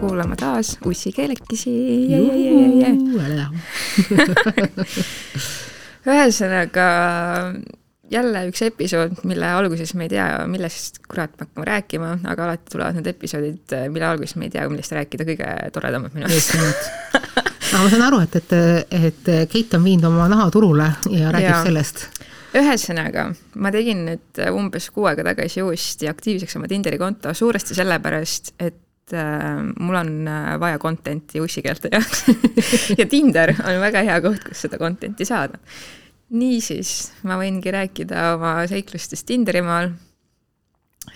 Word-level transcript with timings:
kuulama 0.00 0.36
taas 0.36 0.76
Ussi 0.86 1.12
keelekesi. 1.12 1.72
ühesõnaga 6.08 6.86
jälle 8.10 8.44
üks 8.48 8.62
episood, 8.64 9.18
mille 9.28 9.50
alguses 9.52 9.92
me 9.98 10.06
ei 10.06 10.12
tea, 10.14 10.28
millest 10.48 11.02
kurat 11.08 11.34
me 11.36 11.46
hakkame 11.46 11.66
rääkima, 11.68 12.12
aga 12.30 12.46
alati 12.46 12.72
tulevad 12.72 12.98
need 12.98 13.10
episoodid, 13.12 13.76
mille 13.92 14.08
alguses 14.08 14.38
me 14.40 14.48
ei 14.48 14.54
tea, 14.54 14.64
millest 14.70 14.94
rääkida, 14.96 15.26
kõige 15.28 15.50
toredamad 15.74 16.16
minu 16.16 16.30
arust. 16.30 16.54
aga 17.74 17.82
ma 17.82 17.90
saan 17.92 18.06
aru, 18.08 18.22
et, 18.24 18.40
et, 18.40 18.56
et 19.02 19.30
Keit 19.52 19.76
on 19.76 19.84
viinud 19.84 20.08
oma 20.08 20.30
naha 20.30 20.48
turule 20.54 20.88
ja 21.12 21.34
räägib 21.34 21.52
ja. 21.52 21.62
sellest 21.66 22.06
ühesõnaga, 22.56 23.28
ma 23.60 23.70
tegin 23.74 24.06
nüüd 24.06 24.38
umbes 24.56 24.88
kuu 24.94 25.04
aega 25.10 25.26
tagasi 25.26 25.60
uuesti 25.62 26.08
aktiivseks 26.08 26.56
oma 26.56 26.68
Tinderi 26.70 26.96
konto, 27.00 27.34
suuresti 27.36 27.76
sellepärast, 27.76 28.54
et 28.56 28.78
mul 29.14 30.00
on 30.00 30.10
äh, 30.28 30.50
vaja 30.60 30.80
content'i 30.82 31.42
ussikeelte 31.44 31.92
jaoks 31.92 32.24
ja 33.00 33.06
Tinder 33.10 33.54
on 33.58 33.80
väga 33.82 34.04
hea 34.06 34.18
koht, 34.24 34.42
kus 34.46 34.66
seda 34.66 34.80
content'i 34.80 35.26
saada. 35.28 35.60
niisiis, 36.34 37.12
ma 37.28 37.38
võingi 37.40 37.72
rääkida 37.72 38.32
oma 38.36 38.58
seiklustest 38.68 39.26
Tinderimaal, 39.28 39.92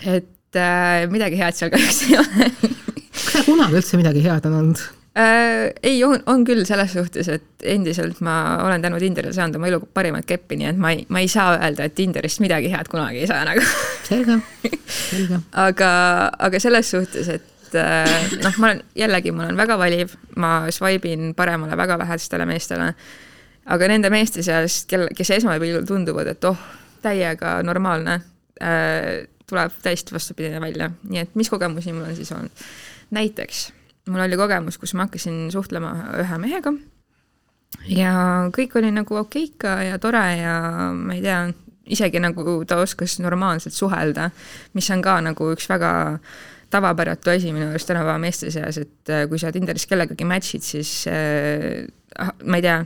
et 0.01 0.57
äh, 0.57 1.05
midagi 1.11 1.41
head 1.41 1.59
seal 1.59 1.73
kahjuks 1.73 2.03
ei 2.09 2.17
ole 2.21 2.51
kas 3.13 3.29
seal 3.29 3.47
kunagi 3.47 3.79
üldse 3.79 3.99
midagi 3.99 4.21
head 4.25 4.45
on 4.49 4.59
olnud? 4.59 4.81
Äh, 5.13 5.69
ei, 5.85 5.99
on, 6.05 6.23
on 6.25 6.41
küll 6.45 6.63
selles 6.65 6.95
suhtes, 6.95 7.27
et 7.29 7.65
endiselt 7.69 8.21
ma 8.25 8.57
olen 8.65 8.81
tänu 8.81 8.97
Tinderile 9.01 9.33
saanud 9.35 9.59
oma 9.59 9.69
elu 9.69 9.79
parimat 9.93 10.25
keppi, 10.25 10.57
nii 10.57 10.71
et 10.71 10.79
ma 10.81 10.93
ei, 10.95 11.03
ma 11.13 11.21
ei 11.21 11.29
saa 11.29 11.53
öelda, 11.59 11.85
et 11.85 11.95
Tinderist 11.97 12.41
midagi 12.41 12.71
head 12.73 12.89
kunagi 12.89 13.21
ei 13.21 13.29
saa 13.29 13.43
nagu. 13.45 13.61
selge, 14.07 14.39
selge. 14.89 15.39
aga, 15.67 15.91
aga 16.49 16.61
selles 16.63 16.89
suhtes, 16.95 17.29
et 17.29 17.52
et 17.75 18.33
äh, 18.33 18.37
noh, 18.43 18.57
ma 18.59 18.69
olen 18.69 18.81
jällegi, 18.97 19.33
ma 19.33 19.47
olen 19.47 19.57
väga 19.57 19.77
valiv, 19.79 20.15
ma 20.41 20.53
swipe 20.73 21.11
in 21.11 21.33
paremale 21.37 21.77
väga 21.77 21.97
lähedastele 22.01 22.45
meestele. 22.49 22.93
aga 23.65 23.87
nende 23.87 24.09
meeste 24.11 24.43
seast, 24.43 24.89
kel, 24.91 25.07
kes 25.15 25.29
esmapilgul 25.37 25.85
tunduvad, 25.87 26.27
et 26.33 26.43
oh, 26.49 26.57
täiega 27.03 27.61
normaalne 27.63 28.19
äh,, 28.61 29.23
tuleb 29.47 29.75
täiesti 29.83 30.15
vastupidine 30.15 30.61
välja, 30.61 30.89
nii 31.09 31.21
et 31.21 31.35
mis 31.39 31.49
kogemusi 31.49 31.93
mul 31.93 32.09
on 32.09 32.15
siis 32.15 32.31
olnud. 32.31 32.65
näiteks 33.11 33.65
mul 34.11 34.23
oli 34.25 34.37
kogemus, 34.37 34.77
kus 34.77 34.93
ma 34.93 35.07
hakkasin 35.07 35.47
suhtlema 35.51 35.93
ühe 36.23 36.37
mehega 36.43 36.73
ja 37.87 38.13
kõik 38.55 38.75
oli 38.79 38.91
nagu 38.91 39.19
okeika 39.19 39.77
ja 39.87 39.99
tore 39.99 40.25
ja 40.39 40.55
ma 40.95 41.15
ei 41.15 41.21
tea, 41.23 41.45
isegi 41.85 42.19
nagu 42.23 42.63
ta 42.67 42.79
oskas 42.83 43.19
normaalselt 43.19 43.75
suhelda, 43.75 44.29
mis 44.73 44.89
on 44.91 45.03
ka 45.03 45.19
nagu 45.23 45.51
üks 45.55 45.69
väga 45.71 45.93
äh, 46.15 46.52
tavapäratu 46.73 47.33
asi 47.33 47.51
minu 47.53 47.69
arust 47.71 47.89
tänapäeva 47.89 48.19
meeste 48.21 48.51
seas, 48.53 48.79
et 48.81 49.11
äh, 49.11 49.25
kui 49.29 49.41
sa 49.41 49.51
Tinderis 49.53 49.85
kellegagi 49.89 50.25
match'id, 50.27 50.65
siis 50.65 50.91
äh, 51.11 51.83
ah, 52.21 52.33
ma 52.49 52.59
ei 52.59 52.65
tea, 52.65 52.79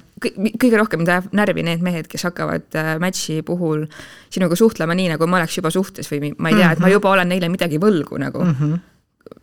kõige 0.60 0.82
rohkem 0.82 1.06
tajab 1.08 1.32
närvi 1.38 1.66
need 1.68 1.86
mehed, 1.86 2.10
kes 2.12 2.28
hakkavad 2.30 2.78
äh, 2.80 2.94
match'i 3.04 3.40
puhul 3.48 3.86
sinuga 4.34 4.60
suhtlema 4.60 4.98
nii, 4.98 5.14
nagu 5.16 5.30
ma 5.30 5.42
oleks 5.42 5.60
juba 5.60 5.72
suhtes 5.74 6.12
või 6.12 6.34
ma 6.36 6.52
ei 6.52 6.60
tea, 6.60 6.74
et 6.76 6.84
ma 6.84 6.90
mhm. 6.90 6.98
juba 6.98 7.16
olen 7.16 7.34
neile 7.34 7.52
midagi 7.54 7.82
võlgu 7.82 8.22
nagu 8.24 8.44
mm. 8.46 8.62
-hmm 8.62 8.86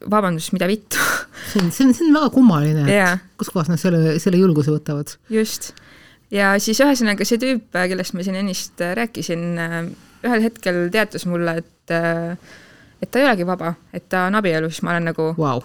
vabandust, 0.08 0.54
mida 0.56 0.64
vittu 0.64 0.96
see 1.50 1.60
on, 1.60 1.66
see 1.68 1.84
on, 1.84 1.90
see 1.92 2.06
on 2.06 2.14
väga 2.16 2.30
kummaline, 2.32 2.86
et 2.86 2.92
yeah. 2.94 3.18
kuskohast 3.36 3.68
nad 3.68 3.80
selle, 3.80 4.14
selle 4.22 4.40
julguse 4.40 4.72
võtavad. 4.72 5.12
just. 5.28 5.74
ja 6.32 6.54
siis 6.56 6.80
ühesõnaga 6.80 7.26
see 7.28 7.40
tüüp, 7.42 7.68
kellest 7.72 8.16
ma 8.16 8.24
siin 8.24 8.38
ennist 8.40 8.80
rääkisin, 8.80 9.44
ühel 10.24 10.46
hetkel 10.46 10.86
teatas 10.94 11.28
mulle, 11.28 11.58
et 11.60 11.92
äh, 11.92 12.54
et 13.04 13.12
ta 13.12 13.20
ei 13.20 13.28
olegi 13.28 13.46
vaba, 13.48 13.74
et 13.94 14.08
ta 14.08 14.26
on 14.30 14.40
abielus, 14.40 14.80
ma 14.84 14.94
olen 14.94 15.10
nagu 15.12 15.30
wow. 15.36 15.62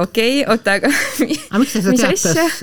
okay,, 0.00 0.44
oota, 0.48 0.78
aga 0.78 0.88
aga 1.50 1.60
miks 1.60 1.76
ta 1.76 1.84
seda 1.84 2.10
teatas? 2.16 2.62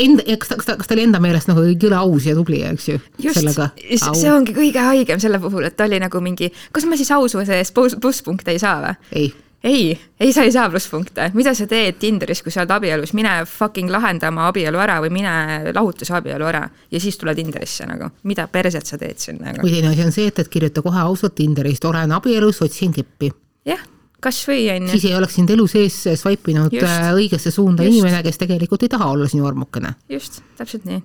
Enda, 0.00 0.24
kas 0.40 0.50
ta, 0.50 0.58
kas 0.60 0.70
ta, 0.70 0.78
kas 0.80 0.88
ta 0.88 0.96
oli 0.96 1.04
enda 1.04 1.20
meelest 1.20 1.50
nagu 1.52 1.66
jõle 1.68 2.00
aus 2.00 2.28
ja 2.28 2.36
tubli, 2.38 2.62
eks 2.64 2.88
ju? 2.88 2.98
just, 3.26 3.44
see 3.52 4.32
ongi 4.32 4.56
kõige 4.56 4.88
haigem 4.88 5.20
selle 5.22 5.40
puhul, 5.42 5.68
et 5.68 5.76
ta 5.76 5.88
oli 5.88 6.00
nagu 6.02 6.24
mingi, 6.24 6.48
kas 6.72 6.88
ma 6.88 6.96
siis 7.00 7.12
aususe 7.14 7.60
eest 7.60 7.76
plusspunkte 7.76 8.56
ei 8.56 8.62
saa 8.62 8.80
või? 8.86 9.00
ei 9.20 9.32
ei, 9.64 10.00
ei, 10.20 10.32
sa 10.32 10.42
ei 10.44 10.52
saa 10.52 10.68
plusspunkte, 10.70 11.30
mida 11.34 11.54
sa 11.56 11.66
teed 11.68 11.96
Tinderis, 12.00 12.42
kui 12.44 12.52
sa 12.52 12.62
oled 12.62 12.74
abielus, 12.76 13.14
mine 13.16 13.32
fucking 13.48 13.90
lahenda 13.92 14.28
oma 14.32 14.48
abielu 14.50 14.80
ära 14.80 14.98
või 15.02 15.12
mine 15.14 15.72
lahutusabielu 15.72 16.48
ära 16.50 16.62
ja 16.92 17.00
siis 17.00 17.16
tule 17.20 17.34
Tinderisse 17.36 17.88
nagu, 17.88 18.10
mida 18.28 18.46
perset 18.52 18.86
sa 18.86 19.00
teed 19.00 19.22
siin 19.22 19.40
nagu. 19.40 19.64
või 19.64 19.72
teine 19.78 19.94
asi 19.94 20.04
on 20.04 20.12
see, 20.14 20.28
et, 20.28 20.42
et 20.44 20.52
kirjuta 20.52 20.84
kohe 20.84 21.00
ausalt 21.06 21.36
Tinderist, 21.40 21.84
olen 21.88 22.12
abielus, 22.12 22.60
otsin 22.66 22.92
keppi. 22.92 23.32
jah, 23.64 23.80
kasvõi 24.24 24.68
on 24.76 24.90
ju. 24.90 24.98
siis 24.98 25.08
ei 25.08 25.16
oleks 25.16 25.40
sind 25.40 25.56
elu 25.56 25.66
sees 25.70 25.96
swipe 26.20 26.52
inud 26.52 26.76
äh, 26.82 27.08
õigesse 27.16 27.54
suunda 27.54 27.88
just. 27.88 27.96
inimene, 27.96 28.22
kes 28.26 28.44
tegelikult 28.44 28.84
ei 28.84 28.92
taha 28.92 29.10
olla 29.16 29.32
sinu 29.32 29.48
armukene. 29.48 29.96
just, 30.12 30.42
täpselt 30.60 30.84
nii 30.90 31.00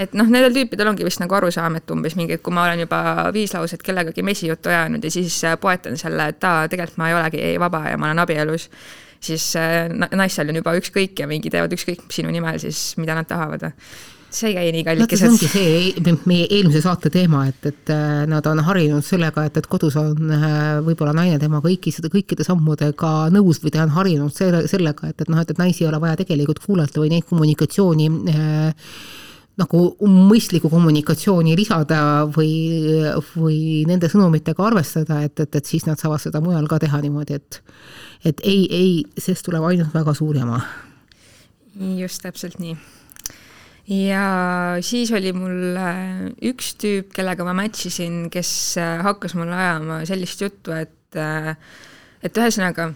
et 0.00 0.16
noh, 0.16 0.28
nendel 0.30 0.54
tüüpidel 0.54 0.90
ongi 0.90 1.06
vist 1.06 1.20
nagu 1.22 1.36
arusaam, 1.36 1.76
et 1.80 1.92
umbes 1.94 2.16
mingi, 2.18 2.38
et 2.38 2.44
kui 2.44 2.54
ma 2.56 2.66
olen 2.68 2.84
juba 2.84 3.00
viis 3.36 3.52
lauset 3.56 3.82
kellegagi 3.84 4.24
mesijuttu 4.26 4.72
ajanud 4.72 5.04
ja 5.04 5.12
siis 5.12 5.40
äh, 5.48 5.58
poetan 5.60 5.98
selle, 6.00 6.30
et 6.32 6.46
aa, 6.46 6.68
tegelikult 6.70 7.00
ma 7.00 7.10
ei 7.10 7.18
olegi 7.18 7.50
vaba 7.60 7.84
ja 7.90 7.98
ma 8.00 8.10
olen 8.10 8.22
abielus, 8.24 8.70
siis 9.20 9.50
äh, 9.60 9.90
naistel 10.16 10.52
on 10.52 10.62
juba 10.62 10.76
ükskõik 10.80 11.20
ja 11.20 11.28
mingi 11.30 11.52
teevad 11.52 11.76
ükskõik 11.76 12.08
sinu 12.12 12.32
nimel 12.32 12.60
siis, 12.62 12.94
mida 13.00 13.18
nad 13.18 13.28
tahavad 13.28 13.68
see 14.30 14.52
ei 14.52 14.54
käi 14.54 14.72
nii 14.72 14.84
kallikesed. 14.86 15.24
see 15.26 15.30
ongi 15.34 15.48
see 15.50 16.12
meie 16.30 16.44
eelmise 16.46 16.84
saate 16.84 17.10
teema, 17.10 17.42
et, 17.50 17.64
et 17.66 17.92
äh, 17.92 18.24
nad 18.30 18.46
on 18.46 18.62
harjunud 18.64 19.04
sellega, 19.04 19.44
et, 19.50 19.58
et 19.58 19.66
kodus 19.68 19.98
on 20.00 20.32
võib-olla 20.86 21.12
naine 21.18 21.40
tema 21.42 21.60
kõiki 21.64 21.92
kõikide 22.06 22.46
sammudega 22.46 23.14
nõus 23.34 23.58
või 23.60 23.74
ta 23.74 23.82
on 23.84 23.96
harjunud 23.98 24.32
selle, 24.32 24.62
sellega, 24.70 25.10
et, 25.10 25.26
et 25.26 25.32
noh, 25.32 25.42
et, 25.42 25.50
et 25.50 25.60
naisi 25.60 25.84
ei 25.84 25.90
ole 25.90 26.00
vaja 26.00 26.22
tegelikult 26.22 26.62
kuulata 26.62 27.02
või 27.02 27.10
neid 27.16 27.26
kommunikatsiooni 27.28 28.12
äh, 28.30 28.94
nagu 29.60 29.80
mõistlikku 30.06 30.70
kommunikatsiooni 30.72 31.56
lisada 31.58 32.26
või, 32.32 32.52
või 33.34 33.58
nende 33.88 34.10
sõnumitega 34.12 34.66
arvestada, 34.70 35.20
et, 35.26 35.40
et, 35.42 35.58
et 35.60 35.72
siis 35.72 35.86
nad 35.88 36.00
saavad 36.00 36.22
seda 36.22 36.42
mujal 36.44 36.68
ka 36.70 36.80
teha 36.82 37.02
niimoodi, 37.04 37.40
et 37.40 37.60
et 38.24 38.40
ei, 38.44 38.66
ei, 38.68 38.94
sellest 39.16 39.46
tuleb 39.46 39.64
ainult 39.64 39.94
väga 39.96 40.12
suur 40.16 40.36
jama. 40.36 40.60
just 41.96 42.22
täpselt 42.22 42.58
nii. 42.60 42.76
ja 43.96 44.24
siis 44.84 45.12
oli 45.16 45.32
mul 45.32 45.76
äh, 45.80 46.26
üks 46.52 46.74
tüüp, 46.80 47.12
kellega 47.16 47.46
ma 47.46 47.54
match 47.62 47.88
isin, 47.88 48.26
kes 48.32 48.52
äh, 48.80 48.98
hakkas 49.06 49.36
mulle 49.38 49.56
ajama 49.56 50.02
sellist 50.08 50.42
juttu, 50.44 50.76
et 50.76 51.16
äh, 51.16 51.54
et 52.22 52.36
ühesõnaga 52.36 52.90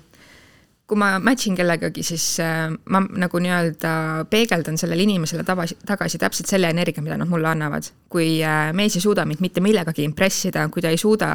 kui 0.84 0.98
ma 1.00 1.14
match 1.22 1.48
in 1.48 1.56
kellegagi, 1.56 2.02
siis 2.04 2.24
äh, 2.44 2.66
ma 2.92 3.00
nagu 3.00 3.40
nii-öelda 3.40 3.92
peegeldan 4.30 4.76
sellele 4.80 5.06
inimesele 5.06 5.44
tagasi, 5.46 5.78
tagasi 5.88 6.20
täpselt 6.20 6.50
selle 6.50 6.68
energia, 6.72 7.04
mida 7.04 7.16
nad 7.20 7.30
mulle 7.30 7.48
annavad. 7.48 7.88
kui 8.12 8.36
äh, 8.44 8.68
mees 8.76 8.94
ei 8.98 9.02
suuda 9.02 9.24
mind 9.26 9.40
mitte 9.42 9.62
millegagi 9.64 10.04
impressida, 10.04 10.66
kui 10.68 10.84
ta 10.84 10.92
ei 10.92 11.00
suuda 11.00 11.30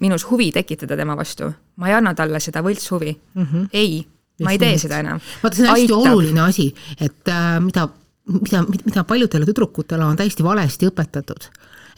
minus 0.00 0.26
huvi 0.28 0.50
tekitada 0.52 0.96
tema 0.96 1.16
vastu, 1.16 1.48
ma 1.80 1.88
ei 1.88 1.96
anna 1.96 2.12
talle 2.14 2.40
seda 2.40 2.62
võltshuvi 2.62 3.14
mm. 3.16 3.46
-hmm. 3.46 3.68
ei, 3.72 4.04
ma 4.44 4.52
ei 4.52 4.60
tee 4.60 4.76
seda 4.78 5.00
enam. 5.00 5.20
vaata, 5.42 5.56
see 5.56 5.64
on 5.64 5.72
hästi 5.72 5.92
Aitab. 5.96 6.12
oluline 6.12 6.40
asi, 6.44 6.68
et 7.00 7.32
äh, 7.32 7.56
mida, 7.64 7.88
mida, 8.28 8.62
mida 8.84 9.04
paljudele 9.04 9.48
tüdrukutele 9.48 10.04
on 10.04 10.20
täiesti 10.20 10.44
valesti 10.44 10.92
õpetatud 10.92 11.48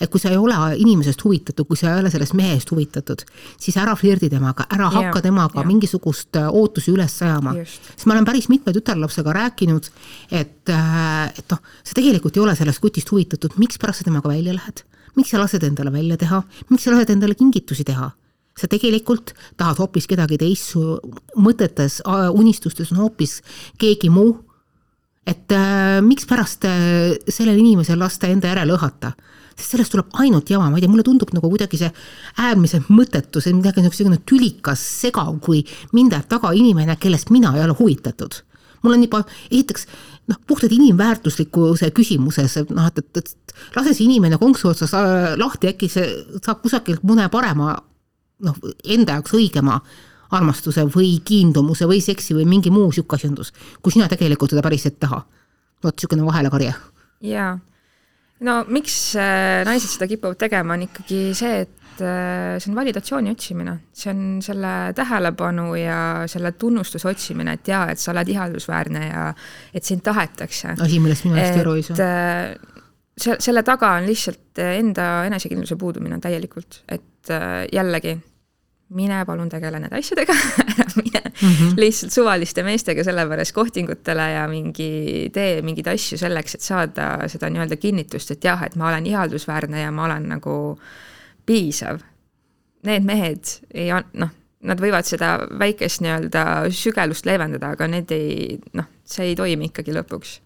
et 0.01 0.11
kui 0.11 0.21
sa 0.21 0.31
ei 0.33 0.39
ole 0.41 0.57
inimesest 0.81 1.25
huvitatud, 1.25 1.67
kui 1.69 1.79
sa 1.79 1.93
ei 1.93 2.03
ole 2.03 2.11
sellest 2.13 2.37
mehest 2.39 2.71
huvitatud, 2.73 3.25
siis 3.61 3.77
ära 3.81 3.95
flirdi 3.99 4.31
temaga, 4.33 4.67
ära 4.71 4.89
yeah, 4.89 4.97
hakka 4.99 5.23
temaga 5.27 5.61
yeah. 5.61 5.69
mingisugust 5.69 6.39
äh, 6.41 6.49
ootusi 6.49 6.93
üles 6.95 7.19
ajama. 7.23 7.55
sest 7.65 8.07
ma 8.07 8.17
olen 8.17 8.29
päris 8.29 8.49
mitme 8.53 8.75
tütarlapsega 8.77 9.35
rääkinud, 9.39 9.91
et, 10.31 10.63
äh, 10.71 11.29
et 11.31 11.55
noh, 11.55 11.63
sa 11.83 11.99
tegelikult 11.99 12.39
ei 12.39 12.45
ole 12.47 12.57
sellest 12.59 12.83
kutist 12.83 13.13
huvitatud, 13.13 13.59
mikspärast 13.63 14.03
sa 14.03 14.09
temaga 14.09 14.33
välja 14.33 14.57
lähed? 14.57 14.87
miks 15.13 15.29
sa 15.29 15.37
lased 15.37 15.65
endale 15.67 15.91
välja 15.93 16.17
teha, 16.17 16.39
miks 16.71 16.87
sa 16.87 16.95
lased 16.95 17.11
endale 17.13 17.37
kingitusi 17.37 17.85
teha? 17.85 18.11
sa 18.53 18.69
tegelikult 18.69 19.33
tahad 19.57 19.79
hoopis 19.81 20.05
kedagi 20.09 20.37
teist, 20.41 20.75
su 20.75 20.83
mõtetes, 21.41 22.03
unistustes 22.37 22.91
on 22.93 23.01
hoopis 23.01 23.39
keegi 23.81 24.11
muu 24.13 24.35
et 25.27 25.53
äh, 25.55 26.01
mikspärast 26.03 26.65
äh, 26.67 27.15
sellel 27.31 27.61
inimesel 27.63 28.01
lasta 28.01 28.31
enda 28.33 28.51
järele 28.51 28.75
õhata 28.75 29.13
sest 29.57 29.75
sellest 29.75 29.93
tuleb 29.95 30.15
ainult 30.23 30.51
jama, 30.51 30.71
ma 30.71 30.79
ei 30.79 30.85
tea, 30.85 30.91
mulle 30.93 31.05
tundub 31.07 31.33
nagu 31.37 31.51
kuidagi 31.53 31.81
see 31.81 31.91
äärmiselt 32.43 32.89
mõttetu, 32.93 33.43
see 33.43 33.55
midagi 33.57 33.85
niisugune 33.85 34.21
tülikas, 34.29 34.83
segav, 35.03 35.35
kui 35.45 35.63
mind 35.97 36.17
ajab 36.17 36.31
taga 36.37 36.53
inimene, 36.57 36.97
kellest 37.01 37.33
mina 37.35 37.55
ei 37.57 37.65
ole 37.65 37.77
huvitatud. 37.79 38.43
mul 38.83 38.97
on 38.97 39.03
juba, 39.05 39.21
esiteks 39.51 39.87
noh, 40.29 40.39
puhtalt 40.47 40.73
inimväärtuslikkuse 40.75 41.93
küsimuses, 41.95 42.57
noh, 42.75 42.89
et, 42.91 42.99
et, 42.99 43.17
et 43.19 43.77
lase 43.77 43.95
see 43.95 44.09
inimene 44.09 44.39
konksu 44.43 44.73
otsas 44.73 44.95
lahti, 45.39 45.71
äkki 45.71 45.89
see 45.91 46.09
saab 46.43 46.65
kusagilt 46.65 47.05
mõne 47.07 47.29
parema 47.31 47.77
noh, 48.43 48.59
enda 48.83 49.19
jaoks 49.19 49.37
õigema 49.39 49.79
armastuse 50.33 50.87
või 50.89 51.19
kiindumuse 51.25 51.87
või 51.87 52.01
seksi 52.03 52.35
või 52.35 52.49
mingi 52.49 52.73
muu 52.75 52.91
sihuke 52.91 53.19
asjandus, 53.19 53.53
kui 53.83 53.93
sina 53.95 54.09
tegelikult 54.09 54.51
seda 54.51 54.65
päriselt 54.65 54.99
taha. 54.99 55.23
vot 55.83 55.95
niisugune 55.97 56.27
vahelekarje. 56.27 56.75
jaa 57.21 57.59
no 58.47 58.63
miks 58.73 58.97
äh, 59.19 59.63
naised 59.69 59.93
seda 59.95 60.09
kipuvad 60.11 60.41
tegema, 60.41 60.77
on 60.77 60.87
ikkagi 60.87 61.21
see, 61.37 61.63
et 61.65 62.03
äh, 62.03 62.57
see 62.63 62.73
on 62.73 62.79
validatsiooni 62.79 63.33
otsimine, 63.35 63.77
see 63.97 64.11
on 64.13 64.25
selle 64.45 64.73
tähelepanu 64.99 65.69
ja 65.79 66.01
selle 66.31 66.55
tunnustuse 66.59 67.11
otsimine, 67.13 67.57
et 67.59 67.73
jaa, 67.73 67.87
et 67.93 68.03
sa 68.03 68.13
oled 68.15 68.33
ihaldusväärne 68.35 69.07
ja 69.07 69.29
et 69.75 69.89
sind 69.89 70.05
tahetakse. 70.07 70.77
asi, 70.79 71.01
millest 71.03 71.29
mina 71.29 71.41
hästi 71.41 71.65
aru 71.65 71.79
ei 71.79 71.87
saa. 71.87 72.09
äh, 72.09 72.83
see, 73.17 73.39
selle 73.39 73.65
taga 73.67 73.95
on 74.01 74.11
lihtsalt 74.11 74.63
enda 74.67 75.13
enesekindluse 75.31 75.79
puudumine 75.81 76.21
täielikult, 76.23 76.83
et 76.93 77.33
jällegi 77.73 78.17
mine 78.95 79.23
palun 79.27 79.49
tegele 79.53 79.81
nende 79.81 79.99
asjadega 79.99 80.35
ära 80.75 80.87
mine 80.97 81.23
mm 81.25 81.49
-hmm. 81.49 81.73
lihtsalt 81.81 82.13
suvaliste 82.13 82.63
meestega 82.63 83.05
sellepärast 83.05 83.53
kohtingutele 83.53 84.31
ja 84.33 84.47
mingi, 84.49 85.31
tee 85.33 85.63
mingeid 85.63 85.89
asju 85.95 86.19
selleks, 86.19 86.55
et 86.55 86.61
saada 86.61 87.09
seda 87.29 87.51
nii-öelda 87.51 87.77
kinnitust, 87.77 88.31
et 88.31 88.45
jah, 88.45 88.63
et 88.63 88.77
ma 88.77 88.89
olen 88.89 89.07
ihaldusväärne 89.07 89.81
ja 89.81 89.91
ma 89.91 90.05
olen 90.05 90.29
nagu 90.29 90.79
piisav. 91.47 91.99
Need 92.83 93.05
mehed 93.05 93.45
ei, 93.75 93.91
noh, 94.13 94.31
nad 94.63 94.81
võivad 94.81 95.07
seda 95.07 95.39
väikest 95.59 96.01
nii-öelda 96.03 96.71
sügelust 96.71 97.27
leevendada, 97.27 97.75
aga 97.77 97.87
need 97.89 98.11
ei, 98.11 98.59
noh, 98.73 98.87
see 99.05 99.33
ei 99.33 99.37
toimi 99.37 99.71
ikkagi 99.71 99.95
lõpuks 99.95 100.41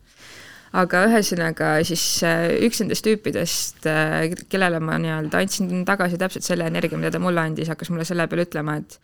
aga 0.77 1.07
ühesõnaga 1.09 1.71
siis 1.87 2.05
äh, 2.27 2.51
üks 2.67 2.83
nendest 2.83 3.07
tüüpidest, 3.07 3.87
äh, 3.89 4.35
kellele 4.51 4.81
ma 4.85 4.99
nii-öelda 5.03 5.41
andsin 5.41 5.87
tagasi 5.89 6.21
täpselt 6.21 6.47
selle 6.47 6.69
energia, 6.69 6.99
mida 7.01 7.15
ta 7.15 7.23
mulle 7.23 7.43
andis, 7.45 7.71
hakkas 7.73 7.93
mulle 7.93 8.07
selle 8.09 8.29
peale 8.31 8.47
ütlema, 8.49 8.79
et 8.83 9.01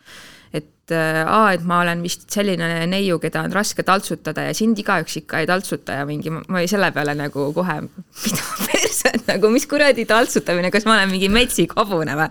et 0.53 0.91
äh, 0.93 1.23
aa, 1.25 1.53
et 1.55 1.63
ma 1.65 1.79
olen 1.81 2.03
vist 2.05 2.27
selline 2.29 2.67
neiu, 2.91 3.17
keda 3.21 3.41
on 3.47 3.53
raske 3.55 3.81
taltsutada 3.87 4.43
ja 4.45 4.53
sind 4.53 4.77
igaüks 4.77 5.15
ikka 5.23 5.41
ei 5.41 5.47
taltsuta 5.49 5.95
ja 5.97 6.05
mingi, 6.05 6.29
ma 6.29 6.59
olin 6.59 6.69
selle 6.69 6.91
peale 6.93 7.15
nagu 7.17 7.47
kohe, 7.55 7.79
mida 7.87 8.43
perset, 8.67 9.23
nagu 9.31 9.49
mis 9.53 9.65
kuradi 9.69 10.05
taltsutamine, 10.09 10.69
kas 10.73 10.85
ma 10.85 10.99
olen 10.99 11.09
mingi 11.15 11.31
metsik 11.33 11.73
hobune 11.79 12.13
või? 12.19 12.29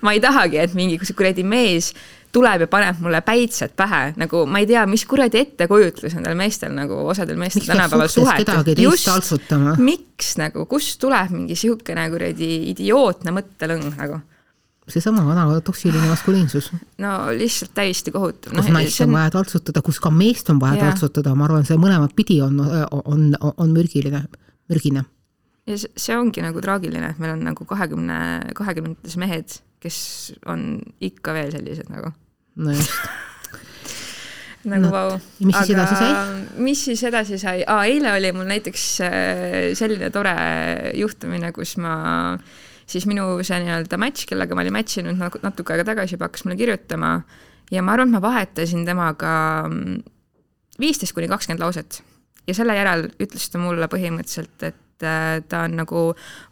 ma 0.00 0.16
ei 0.16 0.22
tahagi, 0.24 0.62
et 0.64 0.78
mingi 0.78 0.96
kuradi 1.12 1.44
mees 1.44 1.92
tuleb 2.32 2.64
ja 2.64 2.68
paneb 2.70 3.02
mulle 3.02 3.20
päitsed 3.24 3.74
pähe, 3.76 4.12
nagu 4.20 4.44
ma 4.46 4.62
ei 4.62 4.66
tea, 4.68 4.84
mis 4.90 5.04
kuradi 5.08 5.42
ettekujutlus 5.42 6.16
nendel 6.18 6.36
meestel 6.38 6.74
nagu 6.76 7.00
osadel 7.08 7.38
meestel 7.40 7.66
tänapäeval 7.68 8.10
suhetel. 8.12 8.74
just, 8.82 9.08
miks 9.76 10.34
nagu, 10.40 10.66
kust 10.70 10.98
tuleb 11.00 11.32
mingi 11.34 11.56
sihukene 11.58 12.08
kuradi 12.12 12.50
idiootne 12.72 13.34
mõttelõng 13.38 13.94
nagu 13.96 14.20
seesama 14.88 15.24
vana 15.26 15.60
toksiline 15.60 16.08
maskuliinsus. 16.08 16.72
no 16.98 17.08
lihtsalt 17.36 17.74
täiesti 17.74 18.10
kohutav. 18.10 18.52
kus 18.52 18.68
no, 18.68 18.72
naist 18.72 19.00
on 19.00 19.12
vaja 19.12 19.30
taltsutada, 19.30 19.82
kus 19.82 20.00
ka 20.00 20.10
meest 20.10 20.50
on 20.50 20.60
vaja 20.60 20.80
taltsutada, 20.84 21.34
ma 21.34 21.44
arvan, 21.44 21.66
see 21.68 21.76
mõlemat 21.80 22.14
pidi 22.16 22.40
on, 22.42 22.60
on, 22.60 23.30
on, 23.40 23.52
on 23.56 23.72
mürgiline, 23.74 24.24
mürgine. 24.70 25.04
ja 25.68 25.78
see 25.78 26.16
ongi 26.16 26.44
nagu 26.44 26.62
traagiline, 26.64 27.12
et 27.12 27.20
meil 27.22 27.36
on 27.36 27.44
nagu 27.50 27.68
kahekümne, 27.68 28.18
kahekümnendates 28.56 29.18
mehed, 29.20 29.58
kes 29.82 29.98
on 30.50 30.78
ikka 31.04 31.34
veel 31.36 31.52
sellised 31.54 31.90
nagu. 31.92 32.12
no 32.58 32.74
just 32.74 32.94
nagu 34.68 34.88
no, 34.88 34.92
vau. 34.92 35.18
mis 35.46 35.56
siis 35.56 35.74
edasi 35.74 35.98
sai? 35.98 36.62
mis 36.64 36.84
siis 36.88 37.02
edasi 37.08 37.38
sai, 37.40 37.62
aa, 37.66 37.84
eile 37.88 38.12
oli 38.16 38.32
mul 38.36 38.48
näiteks 38.50 38.86
äh, 39.06 39.58
selline 39.78 40.10
tore 40.14 40.34
juhtumine, 40.98 41.52
kus 41.56 41.76
ma 41.82 41.94
siis 42.88 43.06
minu 43.08 43.30
see 43.46 43.60
nii-öelda 43.62 44.00
match, 44.00 44.26
kellega 44.28 44.56
ma 44.56 44.64
olin 44.64 44.74
match 44.78 45.02
inud 45.02 45.20
natuke 45.44 45.74
aega 45.74 45.86
tagasi, 45.92 46.16
juba 46.16 46.28
hakkas 46.28 46.46
mulle 46.46 46.58
kirjutama 46.60 47.12
ja 47.74 47.84
ma 47.84 47.94
arvan, 47.94 48.10
et 48.10 48.16
ma 48.16 48.22
vahetasin 48.24 48.84
temaga 48.88 49.32
mm, 49.68 49.98
viisteist 50.80 51.14
kuni 51.16 51.28
kakskümmend 51.30 51.62
lauset 51.62 52.00
ja 52.48 52.56
selle 52.56 52.76
järel 52.78 53.08
ütles 53.20 53.48
ta 53.52 53.60
mulle 53.62 53.88
põhimõtteliselt, 53.92 54.70
et 54.70 54.84
et 54.98 55.06
äh, 55.06 55.44
ta 55.48 55.62
on 55.66 55.76
nagu 55.78 56.02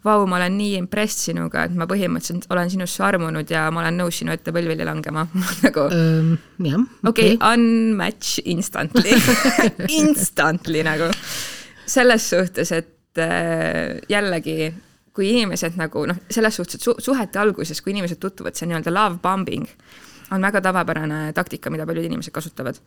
vau, 0.05 0.25
ma 0.27 0.37
olen 0.39 0.55
nii 0.57 0.77
impressed 0.79 1.27
sinuga, 1.27 1.65
et 1.67 1.75
ma 1.75 1.87
põhimõtteliselt 1.89 2.47
olen 2.53 2.71
sinusse 2.71 3.03
armunud 3.03 3.49
ja 3.51 3.67
ma 3.71 3.83
olen 3.83 3.99
nõus 3.99 4.21
sinu 4.21 4.31
ette 4.31 4.53
põlvili 4.55 4.87
langema 4.87 5.25
nagu 5.65 5.87
um, 5.91 6.33
jah, 6.63 6.85
okei 7.03 7.35
okay, 7.35 7.37
okay., 7.37 7.53
unmatch 7.53 8.39
instantly 8.45 9.15
instantly 10.01 10.83
nagu. 10.87 11.11
selles 11.87 12.29
suhtes, 12.29 12.71
et 12.71 13.23
äh, 13.23 13.99
jällegi 14.09 14.73
kui 15.17 15.31
inimesed 15.33 15.77
nagu 15.79 16.05
noh, 16.07 16.17
selles 16.29 16.55
suhtes, 16.55 16.77
et 16.77 16.87
su 16.87 16.93
suhete 17.01 17.39
alguses, 17.41 17.81
kui 17.81 17.95
inimesed 17.95 18.21
tutvuvad, 18.21 18.55
see 18.55 18.69
nii-öelda 18.69 18.93
love 18.93 19.19
bombing 19.23 19.65
on 20.31 20.43
väga 20.43 20.61
tavapärane 20.61 21.31
taktika, 21.33 21.71
mida 21.71 21.87
paljud 21.87 22.05
inimesed 22.05 22.35
kasutavad 22.35 22.79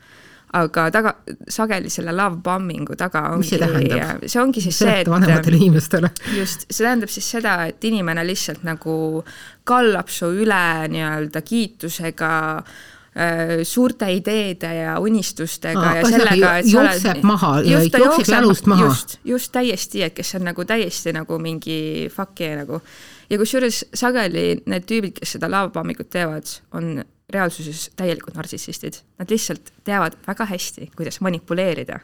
aga 0.58 0.86
taga, 0.90 1.14
sageli 1.48 1.90
selle 1.92 2.12
love 2.16 2.40
bombing'u 2.42 2.96
taga 2.98 3.28
ongi, 3.36 3.58
see 4.26 4.40
ongi 4.42 4.62
siis 4.64 4.80
see, 4.82 5.00
et 5.04 5.10
vanematele 5.10 5.60
inimestele. 5.60 6.10
just, 6.34 6.66
see 6.66 6.84
tähendab 6.84 7.12
siis 7.12 7.28
seda, 7.36 7.56
et 7.70 7.84
inimene 7.86 8.24
lihtsalt 8.26 8.64
nagu 8.66 8.94
kallab 9.68 10.10
su 10.10 10.32
üle 10.42 10.64
nii-öelda 10.90 11.42
kiitusega 11.46 12.32
äh, 12.58 13.60
suurte 13.62 14.10
ideede 14.10 14.72
ja 14.80 14.96
unistustega 15.02 15.84
Aa, 15.84 15.94
ja 16.00 16.10
sellega, 16.16 16.56
et 16.58 16.72
sa 16.72 16.82
oled 16.82 17.22
maha, 17.30 17.52
jookseb 17.70 18.02
jookseb 18.02 18.34
jalust 18.34 18.66
maha. 18.74 18.90
just, 18.90 19.16
just 19.24 19.54
täiesti, 19.54 20.02
et 20.08 20.18
kes 20.18 20.34
on 20.40 20.48
nagu 20.50 20.66
täiesti 20.66 21.14
nagu 21.14 21.38
mingi 21.38 22.10
fuck 22.10 22.42
yeah 22.42 22.64
nagu. 22.64 22.82
ja 23.30 23.38
kusjuures 23.38 23.84
sageli 23.94 24.64
need 24.66 24.90
tüübid, 24.90 25.22
kes 25.22 25.38
seda 25.38 25.50
lavapammikut 25.52 26.10
teevad, 26.10 26.58
on 26.74 27.04
reaalsuses 27.30 27.90
täielikult 27.96 28.36
nartsissistid. 28.36 29.00
Nad 29.18 29.30
lihtsalt 29.30 29.72
teavad 29.84 30.18
väga 30.26 30.46
hästi, 30.50 30.90
kuidas 30.96 31.20
manipuleerida, 31.20 32.00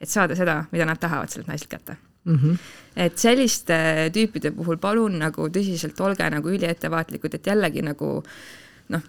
et 0.00 0.12
saada 0.12 0.36
seda, 0.36 0.64
mida 0.72 0.86
nad 0.88 1.00
tahavad 1.00 1.32
sellelt 1.32 1.48
naiselt 1.48 1.70
kätte 1.72 1.96
mm. 2.26 2.36
-hmm. 2.36 2.56
et 2.96 3.18
selliste 3.18 3.76
tüüpide 4.12 4.50
puhul 4.50 4.76
palun 4.76 5.18
nagu 5.18 5.48
tõsiselt 5.48 6.00
olge 6.00 6.30
nagu 6.30 6.48
üliettevaatlikud, 6.48 7.34
et 7.34 7.46
jällegi 7.46 7.82
nagu 7.82 8.22
noh, 8.88 9.02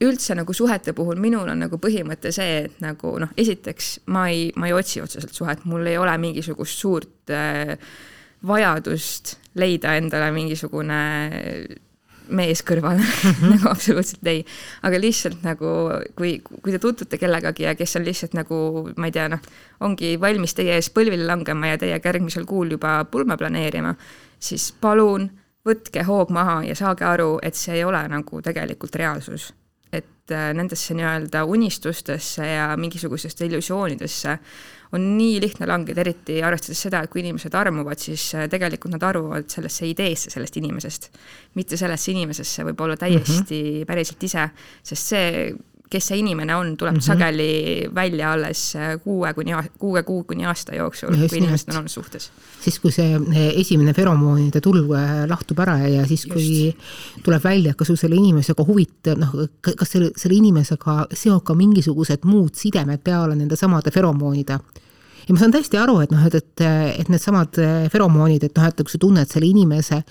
üldse 0.00 0.34
nagu 0.34 0.52
suhete 0.52 0.92
puhul 0.92 1.20
minul 1.20 1.48
on 1.48 1.58
nagu 1.66 1.78
põhimõte 1.78 2.32
see, 2.32 2.58
et 2.64 2.80
nagu 2.80 3.16
noh, 3.18 3.32
esiteks 3.36 4.00
ma 4.06 4.28
ei, 4.28 4.52
ma 4.56 4.66
ei 4.70 4.76
otsi 4.76 5.00
otseselt 5.00 5.34
suhet, 5.34 5.64
mul 5.64 5.86
ei 5.86 5.98
ole 5.98 6.18
mingisugust 6.18 6.78
suurt 6.78 7.30
äh, 7.30 7.76
vajadust 8.46 9.36
leida 9.54 9.96
endale 9.96 10.30
mingisugune 10.30 11.00
mees 12.28 12.62
kõrval 12.66 12.98
mm 13.00 13.30
-hmm. 13.30 13.54
nagu 13.54 13.68
absoluutselt 13.70 14.26
ei. 14.26 14.44
aga 14.82 15.00
lihtsalt 15.00 15.42
nagu, 15.42 15.66
kui, 16.16 16.40
kui 16.62 16.72
te 16.72 16.78
tutvute 16.78 17.18
kellegagi 17.18 17.62
ja 17.62 17.74
kes 17.74 17.96
on 17.96 18.04
lihtsalt 18.04 18.34
nagu, 18.34 18.90
ma 18.96 19.06
ei 19.06 19.12
tea, 19.12 19.28
noh, 19.28 19.40
ongi 19.80 20.16
valmis 20.20 20.54
teie 20.54 20.74
ees 20.74 20.90
põlvili 20.90 21.26
langema 21.26 21.66
ja 21.66 21.78
teiega 21.78 22.08
järgmisel 22.08 22.44
kuul 22.44 22.70
juba 22.70 23.04
pulma 23.10 23.36
planeerima, 23.36 23.94
siis 24.38 24.72
palun 24.80 25.30
võtke 25.66 26.04
hoog 26.06 26.30
maha 26.30 26.62
ja 26.64 26.74
saage 26.74 27.04
aru, 27.04 27.38
et 27.42 27.54
see 27.54 27.74
ei 27.74 27.84
ole 27.84 28.08
nagu 28.08 28.42
tegelikult 28.42 28.94
reaalsus. 28.94 29.54
et 29.92 30.30
äh, 30.30 30.52
nendesse 30.54 30.94
nii-öelda 30.94 31.44
unistustesse 31.44 32.46
ja 32.46 32.76
mingisugusesse 32.76 33.46
illusioonidesse 33.46 34.38
on 34.96 35.06
nii 35.18 35.38
lihtne 35.44 35.68
langeda, 35.68 36.02
eriti 36.02 36.40
arvestades 36.44 36.82
seda, 36.88 37.04
et 37.04 37.12
kui 37.12 37.22
inimesed 37.22 37.54
armuvad, 37.56 38.00
siis 38.02 38.28
äh, 38.34 38.48
tegelikult 38.52 38.96
nad 38.96 39.06
armuvad 39.06 39.48
sellesse 39.52 39.88
ideesse 39.88 40.32
sellest 40.32 40.58
inimesest. 40.60 41.10
mitte 41.54 41.76
sellesse 41.76 42.12
inimesesse 42.12 42.64
võib-olla 42.70 42.96
täiesti 42.96 43.62
mm 43.62 43.80
-hmm. 43.80 43.86
päriselt 43.86 44.22
ise, 44.22 44.50
sest 44.82 45.14
see 45.14 45.56
kes 45.90 46.08
see 46.10 46.18
inimene 46.18 46.54
on, 46.56 46.76
tuleb 46.76 46.94
mm 46.94 46.98
-hmm. 46.98 47.06
sageli 47.06 47.88
välja 47.94 48.32
alles 48.32 48.76
äh, 48.76 49.00
kuue 49.02 49.34
kuni, 49.34 49.52
kuue 49.78 50.02
kuu 50.02 50.24
kuni 50.24 50.46
aasta 50.46 50.74
jooksul, 50.74 51.14
kui 51.28 51.38
inimesed 51.38 51.70
on 51.70 51.76
olnud 51.76 51.88
suhtes. 51.88 52.30
siis, 52.60 52.80
kui 52.80 52.92
see 52.92 53.14
äh, 53.14 53.60
esimene 53.60 53.94
feromoonide 53.94 54.60
tulv 54.60 54.90
lahtub 55.28 55.58
ära 55.58 55.78
ja 55.78 56.06
siis, 56.06 56.26
kui 56.26 56.66
Just. 56.66 56.78
tuleb 57.22 57.44
välja, 57.44 57.74
kas 57.74 57.86
sul 57.86 57.96
selle 57.96 58.16
inimesega 58.16 58.64
huvitab, 58.66 59.18
noh, 59.18 59.48
kas 59.60 59.90
selle, 59.90 60.10
selle 60.16 60.36
inimesega 60.36 61.06
seob 61.12 61.44
ka 61.44 61.54
mingisugused 61.54 62.24
muud 62.24 62.54
sidemed 62.54 63.00
peale 63.04 63.34
nende 63.36 63.56
samade 63.56 63.90
feromoonide 63.90 64.58
ja 65.26 65.34
ma 65.34 65.40
saan 65.40 65.54
täiesti 65.54 65.80
aru, 65.80 65.98
et 66.04 66.14
noh, 66.14 66.22
et, 66.28 66.38
et, 66.38 66.66
et 67.02 67.10
needsamad 67.12 67.58
feromoonid, 67.92 68.46
et 68.46 68.54
noh, 68.56 68.68
et 68.68 68.84
kui 68.84 68.94
sa 68.94 69.02
tunned 69.02 69.32
selle 69.32 69.48
inimese 69.50 70.02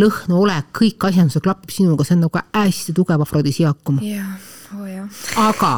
lõhnu, 0.00 0.38
olek, 0.46 0.72
kõik 0.80 1.10
asjandused 1.10 1.44
klapib 1.44 1.74
sinuga, 1.74 2.06
see 2.08 2.16
on 2.16 2.26
nagu 2.26 2.42
hästi 2.56 2.96
tugev 2.96 3.26
afrodisiaakum 3.26 4.00
yeah 4.06 4.32
oh,. 4.74 5.08
aga 5.36 5.72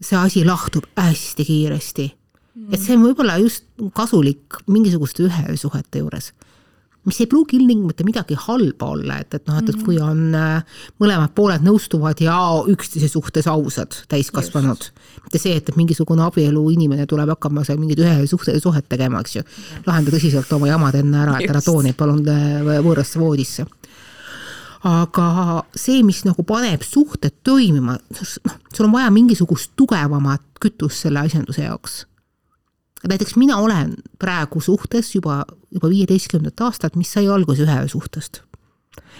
see 0.00 0.18
asi 0.18 0.44
lahtub 0.44 0.84
hästi 0.96 1.44
kiiresti. 1.44 2.06
Mm.. 2.54 2.72
et 2.72 2.80
see 2.80 2.96
on 2.96 3.04
võib-olla 3.04 3.38
just 3.42 3.66
kasulik 3.96 4.60
mingisuguste 4.70 5.26
ühesuhete 5.26 6.00
juures 6.00 6.32
mis 7.06 7.20
ei 7.22 7.28
pruugi 7.30 7.60
ilmtingimata 7.60 8.04
midagi 8.06 8.36
halba 8.46 8.90
olla, 8.96 9.20
et, 9.22 9.34
et 9.38 9.46
noh, 9.46 9.60
et, 9.60 9.70
et 9.70 9.82
kui 9.86 9.98
on 10.02 10.34
äh, 10.34 10.80
mõlemad 11.02 11.32
pooled 11.36 11.62
nõustuvad 11.66 12.20
ja 12.24 12.36
üksteise 12.72 13.08
suhtes 13.12 13.46
ausad, 13.50 13.94
täiskasvanud. 14.10 14.88
mitte 15.24 15.40
see, 15.42 15.54
et, 15.56 15.70
et 15.70 15.78
mingisugune 15.78 16.24
abielu 16.26 16.64
inimene 16.74 17.06
tuleb 17.06 17.30
hakkama 17.36 17.64
seal 17.66 17.78
mingit 17.82 18.02
ühe 18.02 18.26
suhte 18.30 18.56
suhet 18.62 18.88
tegema, 18.90 19.22
eks 19.22 19.38
ju. 19.38 19.44
lahenda 19.86 20.14
tõsiselt 20.14 20.50
oma 20.58 20.70
jamad 20.72 20.98
enne 20.98 21.22
ära, 21.22 21.38
et 21.40 21.50
ära 21.54 21.62
too 21.64 21.82
neid 21.86 21.98
palun 21.98 22.24
äh, 22.32 22.60
võõrasse 22.84 23.22
voodisse 23.22 23.66
aga 24.86 25.62
see, 25.74 26.02
mis 26.06 26.20
nagu 26.26 26.44
paneb 26.46 26.84
suhted 26.86 27.40
toimima, 27.46 27.96
noh, 27.96 28.58
sul 28.74 28.86
on 28.86 28.94
vaja 28.94 29.10
mingisugust 29.14 29.72
tugevamat 29.78 30.44
kütust 30.62 31.06
selle 31.06 31.24
asjanduse 31.26 31.64
jaoks. 31.64 32.04
Näiteks 33.04 33.36
mina 33.36 33.58
olen 33.58 33.94
praegu 34.18 34.60
suhtes 34.60 35.14
juba, 35.14 35.44
juba 35.70 35.88
viieteistkümnendat 35.88 36.60
aastat, 36.60 36.96
mis 36.96 37.12
sai 37.12 37.28
alguse 37.28 37.62
ühe 37.62 37.78
öö 37.82 37.88
suhtest. 37.88 38.42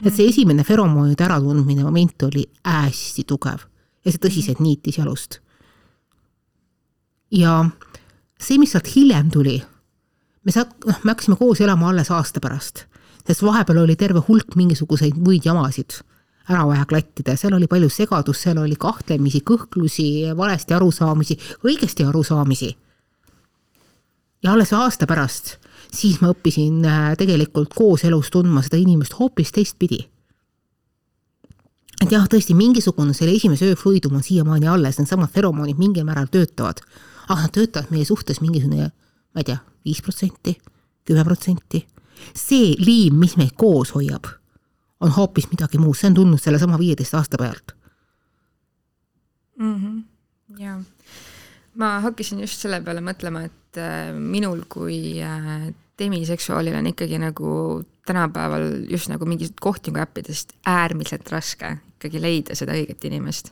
et 0.05 0.15
see 0.15 0.29
esimene 0.29 0.65
feromoonide 0.65 1.25
äratundmine 1.25 1.85
moment 1.85 2.23
oli 2.23 2.47
hästi 2.65 3.25
tugev 3.29 3.67
ja 4.05 4.13
see 4.13 4.23
tõsiselt 4.23 4.61
niitis 4.61 4.99
jalust. 4.99 5.41
ja 7.31 7.65
see, 8.41 8.59
mis 8.59 8.73
sealt 8.73 8.89
hiljem 8.97 9.31
tuli, 9.31 9.63
me 10.45 10.53
saad, 10.53 10.73
noh, 10.87 11.01
me 11.05 11.13
hakkasime 11.13 11.37
koos 11.37 11.61
elama 11.61 11.91
alles 11.91 12.11
aasta 12.11 12.41
pärast, 12.41 12.87
sest 13.27 13.43
vahepeal 13.43 13.85
oli 13.85 13.97
terve 13.97 14.23
hulk 14.29 14.57
mingisuguseid 14.57 15.19
muid 15.19 15.45
jamasid 15.45 16.01
ära 16.49 16.65
vaja 16.67 16.85
klattida 16.87 17.35
seal 17.37 17.57
oli 17.57 17.67
palju 17.71 17.89
segadust, 17.91 18.45
seal 18.45 18.61
oli 18.63 18.77
kahtlemisi, 18.79 19.43
kõhklusi, 19.47 20.09
valesti 20.37 20.77
arusaamisi, 20.77 21.39
õigesti 21.67 22.07
arusaamisi. 22.07 22.71
Ja 24.43 24.53
alles 24.53 24.73
aasta 24.73 25.07
pärast, 25.07 25.57
siis 25.93 26.21
ma 26.21 26.33
õppisin 26.35 26.85
äh, 26.85 27.15
tegelikult 27.19 27.75
kooselus 27.75 28.31
tundma 28.31 28.63
seda 28.63 28.77
inimest 28.81 29.19
hoopis 29.19 29.53
teistpidi 29.53 30.05
et 32.03 32.13
jah, 32.13 32.27
tõesti 32.29 32.55
mingisugune 32.57 33.15
selle 33.17 33.35
esimese 33.37 33.71
öö 33.71 33.77
fluidum 33.77 34.19
on 34.19 34.25
siiamaani 34.25 34.69
alles, 34.69 34.99
needsamad 34.99 35.33
feromoonid 35.33 35.79
mingil 35.81 36.05
määral 36.05 36.29
töötavad 36.33 36.83
ah, 37.29 37.43
nad 37.43 37.53
töötavad 37.53 37.91
meie 37.91 38.05
suhtes 38.05 38.41
mingisugune, 38.41 38.91
ma 39.35 39.43
ei 39.43 39.49
tea, 39.51 39.59
viis 39.85 40.03
protsenti, 40.03 40.57
kümme 41.07 41.25
protsenti. 41.25 41.87
see 42.35 42.75
liim, 42.79 43.17
mis 43.21 43.37
meid 43.37 43.53
koos 43.57 43.93
hoiab, 43.95 44.27
on 45.01 45.13
hoopis 45.13 45.51
midagi 45.51 45.79
muud, 45.79 45.97
see 45.97 46.09
on 46.11 46.21
tulnud 46.21 46.41
sellesama 46.41 46.79
viieteist 46.81 47.15
aasta 47.15 47.37
pealt 47.41 47.75
mm. 49.59 49.75
-hmm. 49.75 50.03
jaa, 50.59 50.81
ma 51.81 51.97
hakkasin 52.05 52.41
just 52.45 52.63
selle 52.63 52.81
peale 52.85 53.03
mõtlema, 53.05 53.45
et 53.47 53.81
äh, 53.81 54.11
minul 54.17 54.65
kui 54.71 55.19
äh, 55.25 55.69
demiseksuaalil 55.99 56.77
on 56.79 56.91
ikkagi 56.93 57.21
nagu 57.21 57.53
tänapäeval 58.07 58.69
just 58.91 59.11
nagu 59.11 59.27
mingisuguseid 59.29 59.63
kohtingu 59.63 60.01
äppidest 60.03 60.55
äärmiselt 60.69 61.31
raske 61.33 61.77
ikkagi 61.97 62.21
leida 62.23 62.57
seda 62.59 62.77
õiget 62.77 63.09
inimest. 63.09 63.51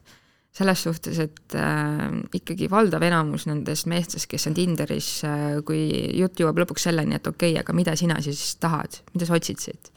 Selles 0.55 0.85
suhtes, 0.87 1.19
et 1.19 1.57
äh, 1.59 2.05
ikkagi 2.39 2.69
valdav 2.71 3.03
enamus 3.03 3.49
nendest 3.51 3.89
meestest, 3.91 4.29
kes 4.31 4.47
on 4.47 4.55
Tinderis 4.55 5.09
äh,, 5.27 5.57
kui 5.67 5.89
jutt 6.15 6.39
jõuab 6.39 6.61
lõpuks 6.63 6.87
selleni, 6.87 7.17
et 7.19 7.27
okei 7.27 7.57
okay,, 7.57 7.63
aga 7.65 7.75
mida 7.75 7.97
sina 7.99 8.21
siis 8.23 8.53
tahad, 8.63 9.01
mida 9.17 9.27
sa 9.27 9.35
otsid 9.35 9.65
siit, 9.65 9.91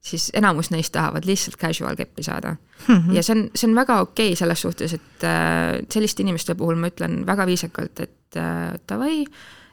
siis 0.00 0.30
enamus 0.34 0.70
neist 0.72 0.92
tahavad 0.92 1.26
lihtsalt 1.28 1.58
casual 1.60 1.96
keppi 1.96 2.22
saada 2.22 2.54
mm. 2.88 2.96
-hmm. 2.96 3.14
ja 3.16 3.22
see 3.22 3.36
on, 3.36 3.50
see 3.54 3.68
on 3.70 3.76
väga 3.76 4.00
okei 4.00 4.28
okay 4.32 4.36
selles 4.36 4.60
suhtes, 4.60 4.94
et 4.94 5.24
äh, 5.24 5.86
selliste 5.92 6.22
inimeste 6.22 6.54
puhul 6.54 6.76
ma 6.76 6.88
ütlen 6.88 7.26
väga 7.26 7.46
viisakalt, 7.46 8.00
et 8.00 8.36
äh, 8.36 8.78
davai, 8.88 9.26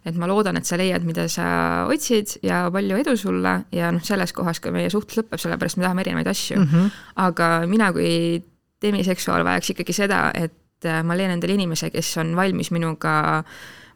et 0.05 0.15
ma 0.15 0.27
loodan, 0.27 0.57
et 0.57 0.65
sa 0.65 0.77
leiad, 0.77 1.03
mida 1.03 1.27
sa 1.27 1.88
otsid 1.88 2.38
ja 2.43 2.67
palju 2.72 2.98
edu 2.98 3.15
sulle 3.17 3.62
ja 3.72 3.91
noh, 3.91 4.03
selles 4.03 4.34
kohas 4.34 4.60
ka 4.60 4.72
meie 4.72 4.89
suhtlus 4.89 5.24
lõpeb, 5.24 5.39
sellepärast 5.39 5.77
me 5.77 5.88
tahame 5.88 6.01
erinevaid 6.01 6.27
asju 6.27 6.60
mm. 6.60 6.69
-hmm. 6.74 6.91
aga 7.15 7.50
mina 7.67 7.91
kui 7.93 8.43
demiseksuaal 8.81 9.43
vajaks 9.43 9.69
ikkagi 9.69 9.93
seda, 9.93 10.31
et 10.34 10.86
äh, 10.86 11.03
ma 11.03 11.17
leian 11.17 11.31
endale 11.31 11.53
inimese, 11.53 11.89
kes 11.89 12.17
on 12.17 12.36
valmis 12.36 12.72
minuga, 12.72 13.43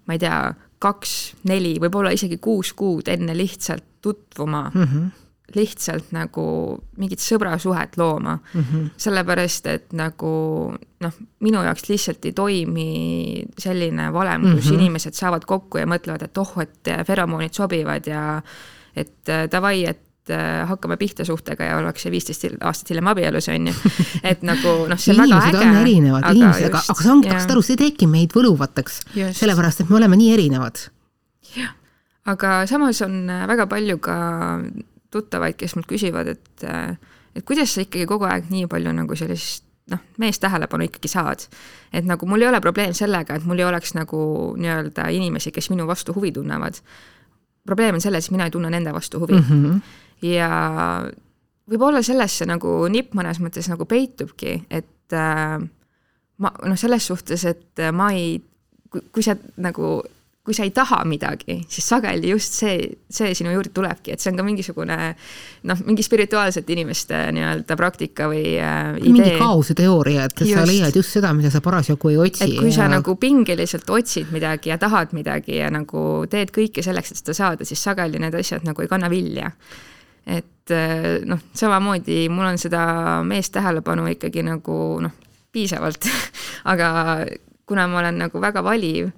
ma 0.07 0.13
ei 0.13 0.19
tea, 0.19 0.53
kaks, 0.79 1.35
neli, 1.43 1.75
võib-olla 1.79 2.09
isegi 2.09 2.37
kuus 2.37 2.73
kuud 2.73 3.07
enne 3.07 3.37
lihtsalt 3.37 3.83
tutvuma 4.01 4.71
mm. 4.73 4.83
-hmm 4.83 5.20
lihtsalt 5.55 6.11
nagu 6.15 6.43
mingit 6.97 7.23
sõbrasuhet 7.23 7.97
looma 7.97 8.37
mm. 8.37 8.61
-hmm. 8.61 8.89
sellepärast, 8.97 9.67
et 9.67 9.93
nagu 9.93 10.33
noh, 10.75 11.17
minu 11.39 11.63
jaoks 11.63 11.89
lihtsalt 11.89 12.25
ei 12.25 12.35
toimi 12.37 12.89
selline 13.57 14.11
valem, 14.13 14.41
kus 14.41 14.65
mm 14.65 14.69
-hmm. 14.69 14.79
inimesed 14.79 15.13
saavad 15.13 15.45
kokku 15.45 15.77
ja 15.77 15.85
mõtlevad, 15.85 16.23
et 16.23 16.37
oh, 16.37 16.53
et 16.61 16.93
feromoonid 17.07 17.53
sobivad 17.53 18.07
ja 18.07 18.41
et 18.95 19.29
äh, 19.29 19.47
davai, 19.51 19.85
et 19.85 20.11
Äh, 20.29 20.67
hakkame 20.69 20.97
pihta 21.01 21.25
suhtega 21.25 21.65
ja 21.65 21.77
ollakse 21.79 22.11
viisteist 22.13 22.43
aastat 22.61 22.91
hiljem 22.91 23.07
abielus, 23.09 23.47
on 23.49 23.71
ju. 23.71 23.73
et 24.31 24.43
nagu 24.45 24.73
noh, 24.85 24.99
see 25.01 25.15
on 25.15 25.23
väga 25.23 25.39
äge. 25.49 25.69
erinevad, 25.81 26.27
inimesed, 26.29 26.67
aga, 26.69 26.81
aga 26.93 26.97
see 27.01 27.09
ongi, 27.09 27.31
saad 27.33 27.53
aru, 27.55 27.63
see 27.65 27.79
teebki 27.79 28.05
meid 28.11 28.35
võluvateks, 28.37 28.99
sellepärast 29.39 29.81
et 29.81 29.89
me 29.89 29.97
oleme 29.97 30.19
nii 30.21 30.29
erinevad. 30.35 30.83
jah, 31.55 31.73
aga 32.29 32.51
samas 32.69 33.01
on 33.01 33.17
väga 33.49 33.65
palju 33.71 33.97
ka 34.05 34.19
tuttavaid, 35.11 35.57
kes 35.59 35.75
mult 35.75 35.89
küsivad, 35.89 36.31
et 36.31 36.65
äh, 36.67 36.95
et 37.35 37.45
kuidas 37.47 37.75
sa 37.75 37.83
ikkagi 37.85 38.07
kogu 38.09 38.27
aeg 38.27 38.49
nii 38.51 38.67
palju 38.71 38.91
nagu 38.95 39.15
sellist 39.15 39.65
noh, 39.91 40.01
meest 40.21 40.41
tähelepanu 40.43 40.87
ikkagi 40.87 41.11
saad. 41.11 41.47
et 41.93 42.05
nagu 42.05 42.25
mul 42.25 42.41
ei 42.41 42.47
ole 42.47 42.61
probleem 42.61 42.93
sellega, 42.93 43.35
et 43.35 43.45
mul 43.47 43.59
ei 43.59 43.65
oleks 43.65 43.95
nagu 43.97 44.21
nii-öelda 44.57 45.09
inimesi, 45.15 45.51
kes 45.51 45.69
minu 45.69 45.87
vastu 45.87 46.13
huvi 46.13 46.31
tunnevad. 46.31 46.79
probleem 47.65 47.95
on 47.95 48.01
selles, 48.01 48.25
et 48.25 48.31
mina 48.31 48.45
ei 48.45 48.51
tunne 48.51 48.69
nende 48.69 48.93
vastu 48.93 49.19
huvi 49.19 49.39
mm. 49.39 49.49
-hmm 49.49 49.81
ja 50.21 50.49
võib-olla 51.69 52.03
selles 52.05 52.37
see 52.37 52.45
nagu 52.45 52.87
nipp 52.93 53.15
mõnes 53.17 53.39
mõttes 53.41 53.69
nagu 53.69 53.85
peitubki, 53.85 54.65
et 54.69 55.13
äh, 55.13 55.57
ma 56.37 56.51
noh, 56.65 56.77
selles 56.77 57.07
suhtes, 57.07 57.45
et 57.45 57.81
ma 57.93 58.11
ei, 58.13 58.41
kui 58.91 59.23
sa 59.23 59.35
nagu 59.57 60.01
kui 60.41 60.55
sa 60.57 60.65
ei 60.65 60.71
taha 60.73 61.03
midagi, 61.05 61.59
siis 61.69 61.85
sageli 61.85 62.31
just 62.31 62.55
see, 62.57 62.87
see 63.13 63.35
sinu 63.37 63.51
juurde 63.53 63.69
tulebki, 63.75 64.15
et 64.15 64.23
see 64.23 64.31
on 64.31 64.39
ka 64.39 64.45
mingisugune 64.45 64.97
noh, 65.69 65.83
mingi 65.85 66.01
spirituaalsete 66.05 66.73
inimeste 66.73 67.19
nii-öelda 67.37 67.77
praktika 67.77 68.25
või 68.31 68.55
äh, 68.57 68.95
idee. 68.97 69.13
mingi 69.19 69.35
kaose 69.37 69.75
teooria, 69.77 70.25
et 70.25 70.41
just. 70.41 70.55
sa 70.57 70.65
leiad 70.65 70.97
just 70.97 71.13
seda, 71.13 71.29
mida 71.37 71.53
sa 71.53 71.61
parasjagu 71.61 72.09
ei 72.09 72.17
otsi. 72.25 72.47
et 72.47 72.57
kui 72.57 72.71
ja... 72.71 72.79
sa 72.79 72.89
nagu 72.89 73.15
pingeliselt 73.21 73.89
otsid 73.93 74.33
midagi 74.33 74.73
ja 74.73 74.79
tahad 74.81 75.13
midagi 75.13 75.59
ja 75.59 75.69
nagu 75.73 76.25
teed 76.31 76.53
kõike 76.55 76.81
selleks, 76.85 77.13
et 77.13 77.21
seda 77.21 77.37
saada, 77.37 77.67
siis 77.67 77.83
sageli 77.83 78.21
need 78.21 78.35
asjad 78.41 78.65
nagu 78.65 78.81
ei 78.81 78.89
kanna 78.89 79.13
vilja 79.13 79.53
et 80.25 80.73
eh, 80.73 81.21
noh, 81.25 81.39
samamoodi 81.57 82.25
mul 82.33 82.51
on 82.51 82.59
seda 82.61 82.83
meest 83.27 83.53
tähelepanu 83.55 84.05
ikkagi 84.13 84.43
nagu 84.45 84.77
noh, 85.01 85.13
piisavalt 85.51 86.07
aga 86.73 86.91
kuna 87.65 87.87
ma 87.87 88.01
olen 88.01 88.25
nagu 88.25 88.41
väga 88.41 88.63
valiv, 88.65 89.09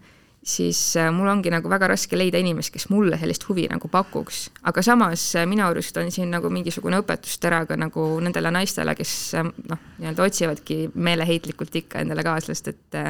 siis 0.44 0.80
eh, 1.00 1.10
mul 1.16 1.32
ongi 1.32 1.52
nagu 1.54 1.72
väga 1.72 1.94
raske 1.94 2.20
leida 2.20 2.42
inimest, 2.42 2.74
kes 2.74 2.90
mulle 2.92 3.18
sellist 3.22 3.48
huvi 3.48 3.66
nagu 3.72 3.88
pakuks. 3.92 4.44
aga 4.70 4.84
samas 4.86 5.24
eh, 5.40 5.48
minu 5.50 5.66
arust 5.66 5.98
on 5.98 6.12
siin 6.12 6.32
nagu 6.34 6.52
mingisugune 6.54 7.00
õpetustera 7.04 7.64
ka 7.70 7.80
nagu 7.80 8.08
nendele 8.24 8.52
naistele, 8.52 8.96
kes 9.00 9.16
noh, 9.42 9.90
nii-öelda 9.98 10.30
otsivadki 10.30 10.80
meeleheitlikult 10.94 11.82
ikka 11.84 12.04
endale 12.04 12.26
kaaslast, 12.28 12.74
et 12.74 13.04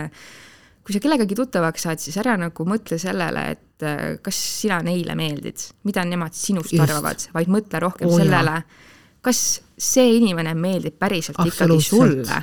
kui 0.83 0.95
sa 0.95 1.01
kellegagi 1.03 1.35
tuttavaks 1.37 1.85
saad, 1.87 2.01
siis 2.03 2.17
ära 2.19 2.35
nagu 2.39 2.65
mõtle 2.67 2.99
sellele, 3.01 3.45
et 3.55 3.85
äh, 3.87 4.01
kas 4.23 4.39
sina 4.61 4.81
neile 4.85 5.15
meeldid, 5.19 5.69
mida 5.87 6.03
nemad 6.07 6.35
sinust 6.37 6.73
Just. 6.75 6.83
arvavad, 6.83 7.27
vaid 7.35 7.51
mõtle 7.51 7.81
rohkem 7.83 8.11
oh, 8.11 8.17
sellele, 8.19 8.59
kas 9.23 9.61
see 9.83 10.17
inimene 10.19 10.53
meeldib 10.55 10.95
päriselt 11.01 11.39
ikkagi 11.43 11.79
sulle. 11.81 12.37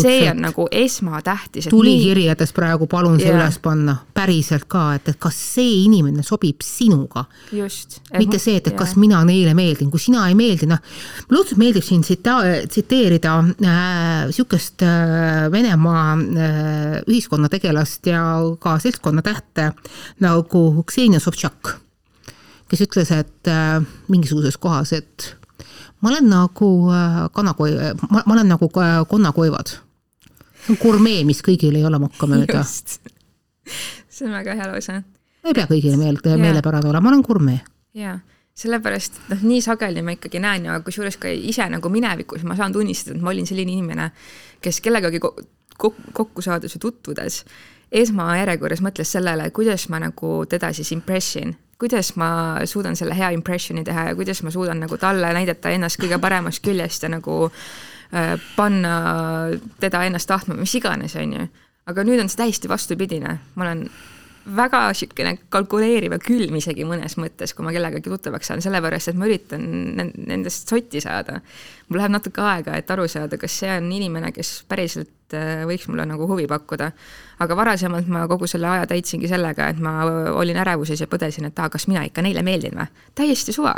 see 0.00 0.28
on 0.30 0.38
nagu 0.44 0.66
esmatähtis. 0.70 1.66
tulikirjades 1.68 2.52
praegu 2.56 2.86
palun 2.86 3.18
see 3.18 3.28
yeah. 3.28 3.40
üles 3.40 3.58
panna, 3.62 3.96
päriselt 4.14 4.68
ka, 4.70 4.84
et, 4.96 5.10
et 5.12 5.18
kas 5.20 5.36
see 5.56 5.82
inimene 5.84 6.22
sobib 6.26 6.62
sinuga. 6.64 7.24
mitte 7.52 8.38
see, 8.38 8.56
et, 8.60 8.70
et 8.70 8.78
kas 8.78 8.94
yeah. 8.94 9.02
mina 9.02 9.22
neile 9.26 9.54
meeldin, 9.58 9.90
kui 9.90 10.00
sina 10.00 10.28
ei 10.30 10.38
meeldi, 10.38 10.70
noh, 10.70 10.80
mulle 11.28 11.42
õudselt 11.42 11.60
meeldib 11.60 11.86
siin 11.86 12.06
tsita-, 12.06 12.38
tsiteerida 12.70 13.34
äh, 13.66 14.30
äh, 14.30 15.50
Venemaa 15.52 16.06
äh, 16.14 16.96
ühiskonnategelast 17.08 18.06
ja 18.12 18.22
ka 18.62 18.78
seltskonna 18.78 19.26
tähte 19.26 19.72
nagu 20.22 20.64
Ksenia 20.86 21.20
Sobtšak, 21.20 21.74
kes 22.70 22.86
ütles, 22.86 23.12
et 23.12 23.50
äh, 23.50 23.82
mingisuguses 24.08 24.56
kohas, 24.60 24.94
et 24.96 25.34
ma 26.00 26.10
olen 26.12 26.28
nagu 26.30 26.70
äh, 26.94 27.20
kanakoi-, 27.36 27.76
ma, 28.10 28.22
ma 28.26 28.34
olen 28.34 28.48
nagu 28.54 28.70
konnakoivad. 29.08 29.76
see 30.60 30.74
on 30.74 30.80
gurmee, 30.80 31.24
mis 31.24 31.40
kõigil 31.44 31.76
ei 31.76 31.84
ole 31.84 31.98
mokkamööda. 32.02 32.64
see 32.64 34.26
on 34.26 34.34
väga 34.36 34.56
hea 34.58 34.68
lause. 34.72 35.00
ei 35.44 35.54
pea 35.56 35.66
kõigile 35.70 35.96
meelde, 36.00 36.36
meelepärane 36.36 36.88
olema, 36.90 37.08
ma 37.08 37.14
olen 37.14 37.24
gurmee. 37.26 37.60
jaa, 37.94 38.18
sellepärast, 38.54 39.20
et 39.24 39.34
noh, 39.34 39.48
nii 39.52 39.64
sageli 39.64 40.04
ma 40.04 40.16
ikkagi 40.16 40.42
näen 40.42 40.68
ja 40.68 40.78
kusjuures 40.84 41.18
ka 41.20 41.32
ise 41.32 41.68
nagu 41.72 41.92
minevikus 41.92 42.44
ma 42.44 42.56
saan 42.56 42.72
tunnistada, 42.72 43.16
et 43.16 43.24
ma 43.24 43.34
olin 43.34 43.48
selline 43.48 43.72
inimene, 43.78 44.10
kes 44.60 44.80
kellegagi 44.84 45.20
kokku 45.80 46.44
saades 46.44 46.76
või 46.76 46.88
tutvudes 46.88 47.44
esmajärjekorras 47.90 48.82
mõtles 48.84 49.10
sellele, 49.12 49.48
kuidas 49.50 49.88
ma 49.90 49.98
nagu 50.02 50.44
teda 50.48 50.72
siis 50.76 50.92
impress 50.94 51.36
in 51.40 51.56
kuidas 51.80 52.12
ma 52.20 52.60
suudan 52.68 52.96
selle 52.96 53.16
hea 53.16 53.30
impressioni 53.36 53.84
teha 53.84 54.10
ja 54.10 54.14
kuidas 54.18 54.42
ma 54.44 54.52
suudan 54.52 54.82
nagu 54.84 54.98
talle 55.00 55.32
näidata 55.32 55.72
ennast 55.72 56.00
kõige 56.02 56.18
paremast 56.20 56.62
küljest 56.64 57.06
ja 57.06 57.12
nagu 57.12 57.46
äh, 57.48 58.36
panna 58.56 58.94
teda 59.80 60.04
ennast 60.08 60.28
tahtma, 60.28 60.58
mis 60.60 60.74
iganes, 60.76 61.16
on 61.16 61.32
ju. 61.38 61.48
aga 61.90 62.04
nüüd 62.06 62.20
on 62.22 62.28
see 62.30 62.42
täiesti 62.44 62.68
vastupidine, 62.70 63.38
ma 63.54 63.64
olen 63.66 63.86
väga 64.56 64.80
niisugune 64.88 65.34
kalkuleeriv 65.52 66.14
ja 66.16 66.18
külm 66.22 66.56
isegi 66.58 66.86
mõnes 66.88 67.16
mõttes, 67.20 67.54
kui 67.54 67.66
ma 67.66 67.74
kellegagi 67.74 68.10
tuttavaks 68.10 68.50
saan, 68.50 68.62
sellepärast 68.64 69.12
et 69.12 69.18
ma 69.20 69.28
üritan 69.28 69.64
nendest 69.96 70.70
sotti 70.70 71.02
saada. 71.04 71.40
mul 71.88 72.00
läheb 72.00 72.14
natuke 72.14 72.40
aega, 72.40 72.76
et 72.76 72.90
aru 72.90 73.08
saada, 73.08 73.38
kas 73.38 73.58
see 73.62 73.70
on 73.76 73.90
inimene, 73.92 74.32
kes 74.32 74.64
päriselt 74.68 75.34
äh, 75.34 75.64
võiks 75.68 75.88
mulle 75.88 76.06
nagu 76.06 76.26
huvi 76.30 76.46
pakkuda. 76.46 76.90
aga 77.38 77.56
varasemalt 77.56 78.08
ma 78.08 78.26
kogu 78.28 78.46
selle 78.46 78.68
aja 78.68 78.86
täitsingi 78.86 79.28
sellega, 79.28 79.68
et 79.68 79.78
ma 79.78 80.04
olin 80.32 80.56
ärevuses 80.56 81.00
ja 81.00 81.06
põdesin, 81.06 81.46
et 81.46 81.58
aa, 81.58 81.68
kas 81.68 81.88
mina 81.88 82.04
ikka 82.04 82.22
neile 82.22 82.42
meeldin 82.42 82.76
või. 82.78 82.86
täiesti 83.14 83.52
suva 83.52 83.76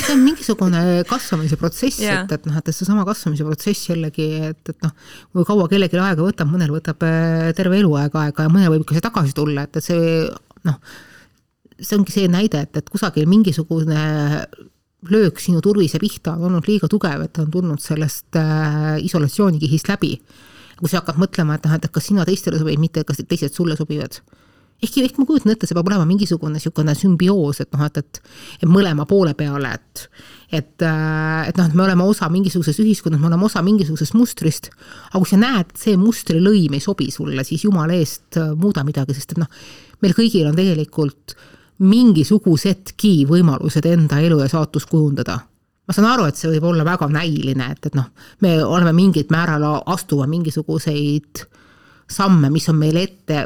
see 0.00 0.14
on 0.14 0.22
mingisugune 0.24 0.82
kasvamise 1.08 1.56
protsess 1.60 2.02
yeah., 2.02 2.24
et, 2.24 2.34
et 2.36 2.46
noh, 2.48 2.58
et 2.58 2.70
seesama 2.74 3.04
kasvamise 3.08 3.46
protsess 3.46 3.88
jällegi, 3.90 4.28
et, 4.50 4.72
et 4.72 4.84
noh, 4.84 4.92
kui 5.32 5.46
kaua 5.48 5.66
kellelgi 5.70 6.00
aega 6.00 6.24
võtab, 6.24 6.50
mõnel 6.50 6.72
võtab 6.74 7.02
äh, 7.06 7.50
terve 7.56 7.80
eluaeg 7.82 8.14
aega 8.24 8.46
ja 8.46 8.52
mõnel 8.52 8.72
võib 8.74 8.86
ikka 8.86 8.98
see 8.98 9.06
tagasi 9.06 9.36
tulla, 9.36 9.66
et, 9.68 9.80
et 9.80 9.86
see 9.86 10.06
noh, 10.68 10.78
see 11.80 11.98
ongi 11.98 12.14
see 12.14 12.30
näide, 12.30 12.64
et, 12.66 12.80
et 12.80 12.90
kusagil 12.90 13.28
mingisugune 13.30 14.04
löök 15.10 15.40
sinu 15.42 15.60
turvise 15.60 16.00
pihta 16.00 16.34
on 16.38 16.48
olnud 16.48 16.68
liiga 16.68 16.88
tugev, 16.88 17.26
et 17.26 17.34
ta 17.36 17.44
on 17.44 17.52
tulnud 17.52 17.82
sellest 17.82 18.38
äh, 18.40 18.96
isolatsioonikihist 19.04 19.92
läbi. 19.92 20.16
kui 20.74 20.90
sa 20.90 20.98
hakkad 20.98 21.20
mõtlema, 21.22 21.54
et 21.54 21.66
noh, 21.68 21.76
et 21.76 21.84
kas 21.92 22.08
sina 22.10 22.24
teistele 22.26 22.58
sobid, 22.58 22.80
mitte 22.82 23.04
kas 23.06 23.20
teised 23.22 23.54
sulle 23.54 23.76
sobivad 23.78 24.18
ehkki, 24.82 25.04
ehk 25.04 25.18
ma 25.20 25.26
kujutan 25.28 25.54
ette, 25.54 25.68
see 25.68 25.76
peab 25.76 25.88
olema 25.90 26.06
mingisugune 26.08 26.58
niisugune 26.58 26.94
sümbioos, 26.98 27.60
et 27.64 27.70
noh, 27.74 27.84
et, 27.86 28.00
et, 28.00 28.20
mõlema 28.68 29.06
poole 29.08 29.34
peale, 29.38 29.74
et 29.74 30.08
et, 30.54 30.82
äh, 30.86 31.48
et 31.48 31.56
noh, 31.58 31.66
et 31.66 31.74
me 31.74 31.82
oleme 31.82 32.04
osa 32.06 32.28
mingisugusest 32.30 32.78
ühiskonnast, 32.78 33.18
me 33.22 33.26
oleme 33.26 33.48
osa 33.48 33.62
mingisugusest 33.64 34.14
mustrist, 34.14 34.68
aga 35.08 35.22
kui 35.22 35.30
sa 35.30 35.38
näed, 35.40 35.72
et 35.72 35.80
see 35.80 35.96
mustrilõim 35.98 36.76
ei 36.76 36.84
sobi 36.84 37.08
sulle, 37.10 37.42
siis 37.46 37.64
jumala 37.66 37.96
eest 37.96 38.38
äh, 38.38 38.52
muuda 38.54 38.84
midagi, 38.86 39.16
sest 39.16 39.34
et 39.34 39.42
noh, 39.42 39.50
meil 40.04 40.14
kõigil 40.14 40.46
on 40.50 40.58
tegelikult 40.58 41.34
mingisugusedki 41.82 43.24
võimalused 43.26 43.88
enda 43.90 44.20
elu 44.22 44.38
ja 44.44 44.50
saatust 44.52 44.86
kujundada. 44.92 45.40
Ma 45.84 45.92
saan 45.92 46.06
aru, 46.08 46.28
et 46.30 46.38
see 46.38 46.52
võib 46.54 46.70
olla 46.70 46.84
väga 46.86 47.08
näiline, 47.12 47.72
et, 47.74 47.90
et 47.90 47.96
noh, 47.98 48.06
me 48.44 48.54
oleme 48.64 48.94
mingil 48.96 49.26
määral 49.34 49.66
astuma 49.90 50.28
mingisuguseid 50.30 51.42
samme, 52.10 52.52
mis 52.52 52.68
on 52.70 52.78
meile 52.78 53.02
ette 53.08 53.42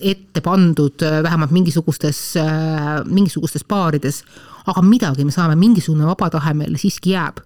ette 0.00 0.40
pandud 0.40 1.02
äh, 1.02 1.22
vähemalt 1.22 1.50
mingisugustes, 1.50 2.36
äh, 2.36 3.04
mingisugustes 3.04 3.64
baarides, 3.68 4.22
aga 4.66 4.82
midagi 4.82 5.24
me 5.24 5.34
saame, 5.34 5.56
mingisugune 5.60 6.08
vaba 6.08 6.30
tahe 6.30 6.54
meil 6.54 6.76
siiski 6.80 7.14
jääb. 7.14 7.40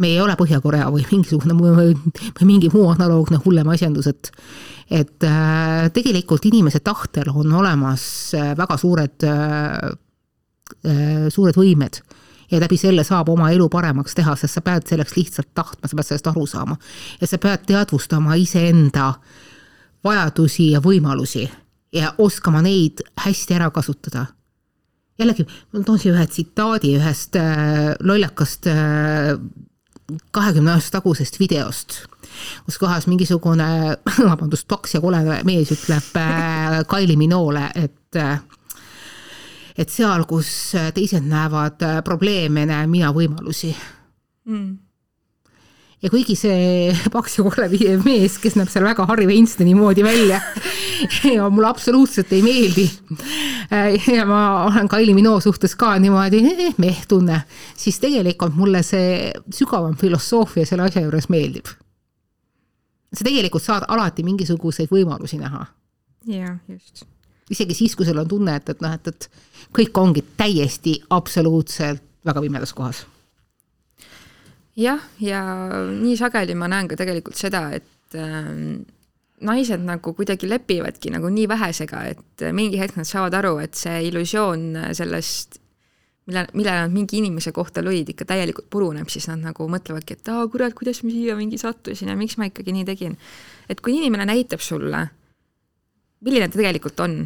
me 0.00 0.08
ei 0.08 0.20
ole 0.20 0.32
Põhja-Korea 0.32 0.86
või 0.88 1.02
mingisugune 1.10 1.52
või 1.52 2.46
mingi 2.48 2.70
muu 2.72 2.86
analoogne 2.88 3.36
hullem 3.44 3.68
asjandus, 3.68 4.06
et 4.06 4.30
et 4.90 5.24
äh, 5.24 5.90
tegelikult 5.92 6.46
inimese 6.48 6.80
tahtel 6.80 7.28
on 7.30 7.52
olemas 7.52 8.32
väga 8.34 8.76
suured, 8.80 9.26
suured 11.30 11.58
võimed 11.60 12.00
ja 12.50 12.58
läbi 12.60 12.76
selle 12.80 13.04
saab 13.04 13.28
oma 13.28 13.50
elu 13.54 13.68
paremaks 13.70 14.16
teha, 14.18 14.34
sest 14.36 14.56
sa 14.56 14.64
pead 14.64 14.88
selleks 14.88 15.14
lihtsalt 15.16 15.52
tahtma, 15.54 15.86
sa 15.86 15.96
pead 15.96 16.08
sellest 16.08 16.30
aru 16.32 16.46
saama. 16.46 16.76
ja 17.20 17.26
sa 17.26 17.38
pead 17.38 17.68
teadvustama 17.68 18.34
iseenda 18.40 19.12
vajadusi 20.04 20.70
ja 20.72 20.80
võimalusi 20.80 21.44
ja 21.92 22.14
oskama 22.18 22.62
neid 22.62 23.02
hästi 23.24 23.54
ära 23.54 23.70
kasutada. 23.70 24.26
jällegi, 25.20 25.44
ma 25.72 25.82
toon 25.84 25.98
siia 26.00 26.14
ühe 26.14 26.26
tsitaadi 26.26 26.94
ühest 26.96 27.36
äh, 27.36 27.90
lollakast 28.00 28.66
äh, 28.70 29.34
kahekümne 30.32 30.72
aasta 30.72 30.98
tagusest 30.98 31.36
videost, 31.40 31.98
kus 32.64 32.78
kohas 32.80 33.06
mingisugune, 33.10 33.98
vabandust, 34.30 34.68
paks 34.68 34.96
ja 34.96 35.02
kole 35.02 35.20
mees 35.44 35.72
ütleb 35.76 36.16
äh, 36.16 36.80
Kylie 36.88 37.18
Minoole, 37.20 37.68
et 37.74 38.16
äh, 38.16 38.38
et 39.80 39.88
seal, 39.88 40.26
kus 40.28 40.74
teised 40.94 41.24
näevad 41.24 41.82
äh, 41.86 41.98
probleeme, 42.04 42.66
näen 42.68 42.90
mina 42.90 43.12
võimalusi 43.16 43.74
mm 44.44 44.89
ja 46.02 46.10
kuigi 46.10 46.34
see 46.38 46.92
paks 47.14 47.38
ja 47.38 47.44
kole 47.44 47.68
mees, 48.04 48.38
kes 48.40 48.56
näeb 48.58 48.70
seal 48.72 48.86
väga 48.86 49.04
Harry 49.10 49.26
Weinsteini 49.28 49.74
moodi 49.76 50.04
välja 50.04 50.40
ja 51.34 51.48
mulle 51.52 51.68
absoluutselt 51.68 52.32
ei 52.32 52.42
meeldi. 52.44 52.86
ja 54.16 54.24
ma 54.28 54.40
olen 54.66 54.88
Kylie 54.88 55.14
Minogue 55.14 55.44
suhtes 55.44 55.76
ka 55.76 55.92
niimoodi 55.98 56.42
eh, 56.54 56.74
meh 56.80 57.04
tunne, 57.08 57.42
siis 57.76 58.00
tegelikult 58.00 58.56
mulle 58.56 58.82
see 58.86 59.30
sügavam 59.54 59.96
filosoofia 60.00 60.66
selle 60.66 60.88
asja 60.88 61.04
juures 61.04 61.28
meeldib. 61.32 61.68
sa 63.12 63.26
tegelikult 63.26 63.64
saad 63.64 63.88
alati 63.88 64.24
mingisuguseid 64.24 64.90
võimalusi 64.92 65.40
näha. 65.40 65.66
jah, 66.32 66.58
just. 66.68 67.04
isegi 67.50 67.76
siis, 67.76 67.96
kui 67.96 68.08
sul 68.08 68.18
on 68.18 68.28
tunne, 68.28 68.56
et, 68.56 68.68
et 68.72 68.80
noh, 68.80 68.96
et, 68.96 69.08
et 69.08 69.30
kõik 69.76 70.00
ongi 70.00 70.24
täiesti 70.36 71.00
absoluutselt 71.10 72.06
väga 72.24 72.40
pimedas 72.40 72.72
kohas 72.76 73.04
jah, 74.76 75.02
ja 75.20 75.42
nii 75.90 76.16
sageli 76.16 76.54
ma 76.54 76.68
näen 76.70 76.88
ka 76.88 76.98
tegelikult 77.00 77.36
seda, 77.36 77.70
et 77.74 78.18
äh, 78.18 78.50
naised 79.40 79.82
nagu 79.84 80.12
kuidagi 80.16 80.48
lepivadki 80.48 81.12
nagu 81.14 81.30
nii 81.32 81.48
vähesega, 81.48 82.04
et 82.12 82.44
mingi 82.56 82.80
hetk 82.80 82.98
nad 83.00 83.08
saavad 83.08 83.36
aru, 83.40 83.56
et 83.64 83.78
see 83.78 84.02
illusioon 84.10 84.66
sellest, 84.96 85.60
mille, 86.28 86.44
millele 86.52 86.84
nad 86.84 86.94
mingi 86.94 87.20
inimese 87.20 87.52
kohta 87.56 87.84
lõid, 87.84 88.12
ikka 88.12 88.28
täielikult 88.28 88.68
puruneb, 88.72 89.08
siis 89.12 89.28
nad 89.30 89.40
nagu 89.42 89.68
mõtlevadki, 89.72 90.18
et 90.18 90.32
aa 90.32 90.44
kurat, 90.52 90.76
kuidas 90.76 91.02
ma 91.04 91.12
siia 91.14 91.36
mingi 91.38 91.60
sattusin 91.60 92.12
ja 92.12 92.18
miks 92.18 92.36
ma 92.40 92.50
ikkagi 92.50 92.74
nii 92.76 92.86
tegin. 92.92 93.16
et 93.70 93.80
kui 93.80 93.96
inimene 93.96 94.26
näitab 94.28 94.60
sulle, 94.60 95.06
milline 96.20 96.48
ta 96.50 96.58
tegelikult 96.58 97.00
on, 97.00 97.22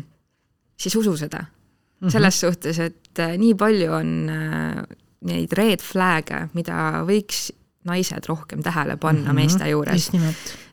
siis 0.77 0.95
usu 0.97 1.17
seda 1.17 1.41
mm. 1.43 2.07
-hmm. 2.07 2.11
selles 2.11 2.41
suhtes, 2.41 2.79
et 2.79 3.19
äh, 3.19 3.39
nii 3.39 3.55
palju 3.55 3.93
on 3.93 4.31
äh, 4.31 4.85
neid 5.25 5.53
red 5.57 5.83
flag'e, 5.83 6.49
mida 6.55 7.05
võiks 7.09 7.49
naised 7.89 8.29
rohkem 8.29 8.63
tähele 8.65 8.97
panna 8.97 9.21
mm 9.21 9.29
-hmm, 9.29 9.35
meeste 9.35 9.69
juures. 9.69 10.11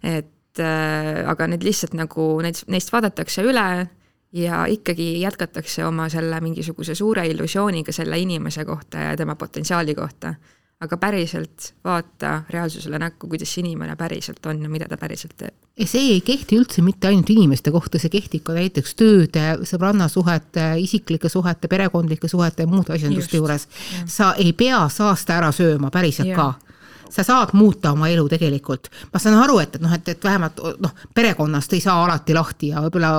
et 0.03 0.59
äh, 0.59 1.29
aga 1.29 1.47
need 1.47 1.63
lihtsalt 1.63 1.93
nagu, 1.93 2.41
neid, 2.41 2.63
neist 2.67 2.91
vaadatakse 2.91 3.43
üle 3.43 3.87
ja 4.31 4.65
ikkagi 4.65 5.21
jätkatakse 5.21 5.85
oma 5.85 6.09
selle 6.09 6.39
mingisuguse 6.41 6.95
suure 6.95 7.27
illusiooniga 7.27 7.91
selle 7.91 8.19
inimese 8.19 8.65
kohta 8.65 8.97
ja 8.97 9.17
tema 9.17 9.35
potentsiaali 9.35 9.95
kohta 9.95 10.33
aga 10.81 10.97
päriselt 10.97 11.73
vaata 11.85 12.41
reaalsusele 12.49 12.99
näkku, 12.99 13.27
kuidas 13.29 13.53
see 13.53 13.61
inimene 13.61 13.95
päriselt 13.95 14.45
on 14.49 14.63
ja 14.65 14.69
mida 14.69 14.87
ta 14.89 14.97
päriselt 14.97 15.35
teeb. 15.37 15.53
ja 15.77 15.87
see 15.87 16.15
ei 16.15 16.21
kehti 16.25 16.57
üldse 16.57 16.81
mitte 16.85 17.11
ainult 17.11 17.29
inimeste 17.29 17.71
kohta, 17.71 18.01
see 18.01 18.09
kehtib 18.13 18.43
ka 18.47 18.55
näiteks 18.57 18.97
tööde, 18.97 19.45
sõbrannasuhete, 19.69 20.65
isiklike 20.81 21.29
suhete, 21.29 21.69
perekondlike 21.71 22.27
suhete 22.31 22.65
ja 22.65 22.71
muude 22.71 22.97
asjanduste 22.97 23.37
juures. 23.37 23.67
sa 24.05 24.33
ei 24.41 24.53
pea 24.57 24.81
saasta 24.89 25.37
ära 25.37 25.53
sööma 25.55 25.93
päriselt 25.93 26.33
ja. 26.33 26.41
ka 26.41 26.71
sa 27.11 27.25
saad 27.27 27.49
muuta 27.53 27.91
oma 27.91 28.07
elu 28.07 28.23
tegelikult. 28.31 28.87
ma 29.13 29.19
saan 29.19 29.35
aru, 29.37 29.59
et, 29.59 29.75
et 29.75 29.81
noh, 29.83 29.93
et, 29.93 30.13
et 30.15 30.23
vähemalt 30.23 30.61
noh, 30.81 30.93
perekonnast 31.13 31.73
ei 31.75 31.81
saa 31.83 32.03
alati 32.05 32.33
lahti 32.33 32.71
ja 32.71 32.81
võib-olla 32.85 33.11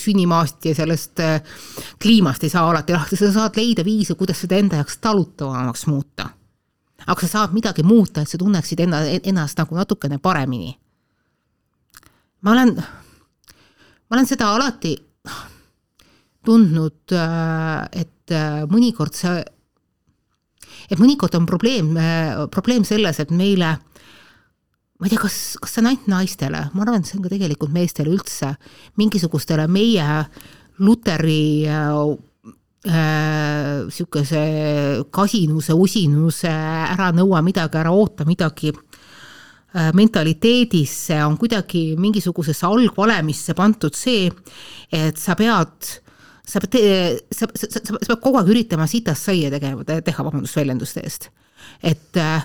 sünnimaast 0.00 0.70
ja 0.70 0.74
sellest 0.74 1.20
äh, 1.20 1.58
kliimast 2.02 2.42
ei 2.42 2.50
saa 2.50 2.70
alati 2.70 2.96
lahti, 2.96 3.20
sa 3.20 3.30
saad 3.32 3.60
leida 3.60 3.84
viise, 3.84 4.16
kuidas 4.18 4.40
seda 4.40 4.58
enda 4.58 4.80
jaoks 4.80 4.98
talutavamaks 5.04 5.86
muuta 5.86 6.32
aga 7.06 7.26
sa 7.26 7.30
saad 7.38 7.54
midagi 7.56 7.84
muuta, 7.86 8.22
et 8.22 8.30
sa 8.30 8.38
tunneksid 8.40 8.80
enna, 8.84 9.02
ennast 9.22 9.58
nagu 9.60 9.76
natukene 9.76 10.18
paremini. 10.18 10.74
ma 12.44 12.52
olen, 12.52 12.74
ma 12.76 14.16
olen 14.16 14.26
seda 14.28 14.50
alati 14.54 14.94
tundnud, 16.44 17.12
äh, 17.16 18.02
et 18.04 18.32
äh, 18.32 18.64
mõnikord 18.68 19.16
see, 19.16 19.40
et 20.90 21.00
mõnikord 21.00 21.34
on 21.38 21.48
probleem, 21.48 21.94
äh, 21.96 22.44
probleem 22.52 22.84
selles, 22.84 23.20
et 23.20 23.32
meile 23.32 23.78
ma 25.00 25.08
ei 25.08 25.10
tea, 25.10 25.20
kas, 25.20 25.38
kas 25.60 25.72
see 25.74 25.82
on 25.82 25.90
ainult 25.90 26.10
naistele, 26.12 26.60
ma 26.72 26.84
arvan, 26.84 27.02
et 27.02 27.08
see 27.08 27.18
on 27.18 27.24
ka 27.24 27.32
tegelikult 27.32 27.72
meestele 27.74 28.12
üldse, 28.14 28.54
mingisugustele 29.00 29.66
meie 29.68 30.20
luteri 30.84 31.66
niisuguse 32.84 34.36
äh, 34.36 35.04
kasinuse, 35.10 35.72
usinuse, 35.72 36.50
ära 36.50 37.10
nõua 37.16 37.40
midagi, 37.44 37.78
ära 37.80 37.92
oota 37.96 38.26
midagi 38.28 38.72
äh, 38.74 39.88
mentaliteedisse 39.96 41.22
on 41.24 41.38
kuidagi 41.40 41.94
mingisugusesse 42.00 42.66
algvalemisse 42.68 43.56
pandud 43.56 43.96
see, 43.96 44.28
et 44.92 45.16
sa 45.20 45.36
pead, 45.38 45.88
sa 46.44 46.60
pead, 46.60 46.76
sa, 47.32 47.48
sa, 47.48 47.70
sa, 47.72 47.84
sa 47.88 47.96
pead 47.96 48.20
kogu 48.20 48.42
aeg 48.42 48.52
üritama 48.52 48.88
sitast 48.90 49.30
saia 49.30 49.52
tegema, 49.54 49.86
teha, 49.88 50.28
vabandust 50.28 50.60
väljenduste 50.60 51.04
eest. 51.04 51.30
et 51.80 52.20
äh, 52.20 52.44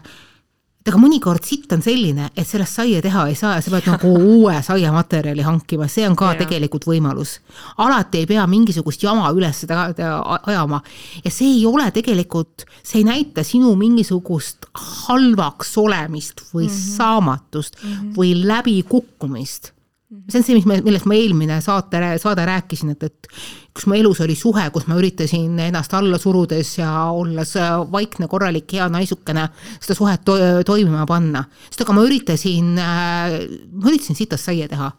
et 0.80 0.88
aga 0.88 1.00
mõnikord 1.02 1.44
sitt 1.44 1.72
on 1.76 1.82
selline, 1.84 2.30
et 2.32 2.48
sellest 2.48 2.80
saia 2.80 3.02
teha 3.04 3.26
ei 3.28 3.36
saa 3.36 3.58
ja 3.58 3.64
sa 3.64 3.72
pead 3.74 3.90
nagu 3.92 4.12
uue 4.36 4.56
saiamaterjali 4.64 5.44
hankima, 5.44 5.90
see 5.92 6.06
on 6.08 6.16
ka 6.20 6.32
ja. 6.34 6.40
tegelikult 6.44 6.88
võimalus. 6.88 7.40
alati 7.84 8.22
ei 8.22 8.30
pea 8.30 8.46
mingisugust 8.48 9.04
jama 9.04 9.32
üles 9.36 9.66
ajama 9.68 10.82
ja 11.24 11.32
see 11.32 11.50
ei 11.58 11.66
ole 11.68 11.90
tegelikult, 11.96 12.64
see 12.84 13.02
ei 13.04 13.10
näita 13.10 13.44
sinu 13.44 13.76
mingisugust 13.80 14.70
halvaks 15.08 15.76
olemist 15.78 16.46
või 16.54 16.70
mm 16.70 16.72
-hmm. 16.72 16.96
saamatust 16.96 17.84
mm 17.84 17.92
-hmm. 17.92 18.16
või 18.16 18.34
läbikukkumist. 18.48 19.74
See 20.10 20.40
on 20.40 20.44
see, 20.44 20.56
mis 20.58 20.66
me, 20.66 20.80
millest 20.82 21.06
ma 21.10 21.14
eelmine 21.18 21.60
saate, 21.62 22.00
saade 22.22 22.46
rääkisin, 22.48 22.96
et, 22.96 23.04
et 23.06 23.28
kus 23.76 23.86
mu 23.90 23.98
elus 23.98 24.22
oli 24.26 24.34
suhe, 24.38 24.64
kus 24.74 24.88
ma 24.90 24.98
üritasin 24.98 25.60
ennast 25.68 25.94
alla 25.94 26.18
surudes 26.22 26.72
ja 26.80 26.90
olles 27.14 27.54
vaikne, 27.94 28.30
korralik, 28.32 28.66
hea 28.74 28.88
naisukene, 28.90 29.46
seda 29.78 29.98
suhet 29.98 30.26
to 30.26 30.38
toimima 30.66 31.06
panna. 31.10 31.44
sest 31.70 31.86
aga 31.86 31.98
ma 31.98 32.08
üritasin 32.08 32.74
äh,, 32.82 33.38
ma 33.70 33.92
üritasin 33.92 34.18
sitast 34.18 34.50
saia 34.50 34.70
teha, 34.72 34.90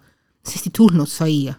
sest 0.47 0.71
ei 0.71 0.77
tulnud 0.79 1.11
saia. 1.11 1.57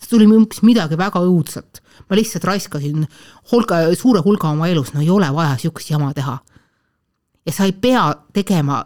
see 0.00 0.10
tuli 0.10 0.26
minust 0.26 0.64
midagi 0.66 0.98
väga 0.98 1.22
õudset. 1.22 1.82
ma 2.10 2.18
lihtsalt 2.18 2.44
raiskasin 2.44 3.06
hulga, 3.52 3.84
suure 3.94 4.24
hulga 4.26 4.50
oma 4.50 4.66
elus, 4.68 4.94
no 4.94 5.04
ei 5.04 5.10
ole 5.10 5.30
vaja 5.30 5.54
sihukest 5.62 5.94
jama 5.94 6.10
teha. 6.14 6.40
ja 7.46 7.52
sa 7.54 7.70
ei 7.70 7.72
pea 7.72 8.08
tegema 8.34 8.82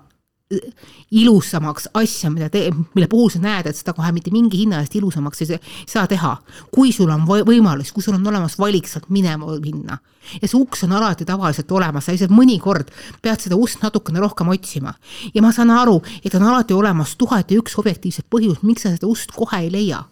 ilusamaks 1.10 1.88
asja, 1.96 2.28
mida 2.30 2.50
te, 2.52 2.66
mille 2.94 3.08
puhul 3.08 3.30
sa 3.32 3.40
näed, 3.40 3.68
et 3.70 3.78
seda 3.78 3.94
kohe 3.96 4.10
mitte 4.12 4.32
mingi 4.34 4.58
hinna 4.60 4.82
eest 4.82 4.96
ilusamaks 4.98 5.40
ei 5.40 5.58
saa 5.88 6.04
teha. 6.10 6.34
kui 6.74 6.92
sul 6.92 7.10
on 7.10 7.24
võimalus, 7.24 7.92
kui 7.94 8.02
sul 8.04 8.18
on 8.18 8.26
olemas 8.28 8.58
valik 8.58 8.88
sealt 8.88 9.08
minema 9.08 9.56
minna 9.62 9.98
ja 10.40 10.48
see 10.48 10.58
uks 10.60 10.84
on 10.84 10.92
alati 10.96 11.24
tavaliselt 11.28 11.72
olemas, 11.72 12.04
sa 12.04 12.12
lihtsalt 12.12 12.32
mõnikord 12.32 12.92
pead 13.22 13.40
seda 13.40 13.56
ust 13.56 13.80
natukene 13.82 14.20
rohkem 14.20 14.48
otsima. 14.52 14.94
ja 15.34 15.42
ma 15.42 15.52
saan 15.52 15.70
aru, 15.70 16.02
et 16.24 16.34
on 16.34 16.42
alati 16.42 16.74
olemas 16.74 17.16
tuhat 17.16 17.50
ja 17.50 17.60
üks 17.60 17.78
objektiivset 17.80 18.26
põhjust, 18.28 18.62
miks 18.62 18.84
sa 18.84 18.92
seda 18.92 19.08
ust 19.08 19.32
kohe 19.32 19.62
ei 19.64 19.70
leia 19.72 20.02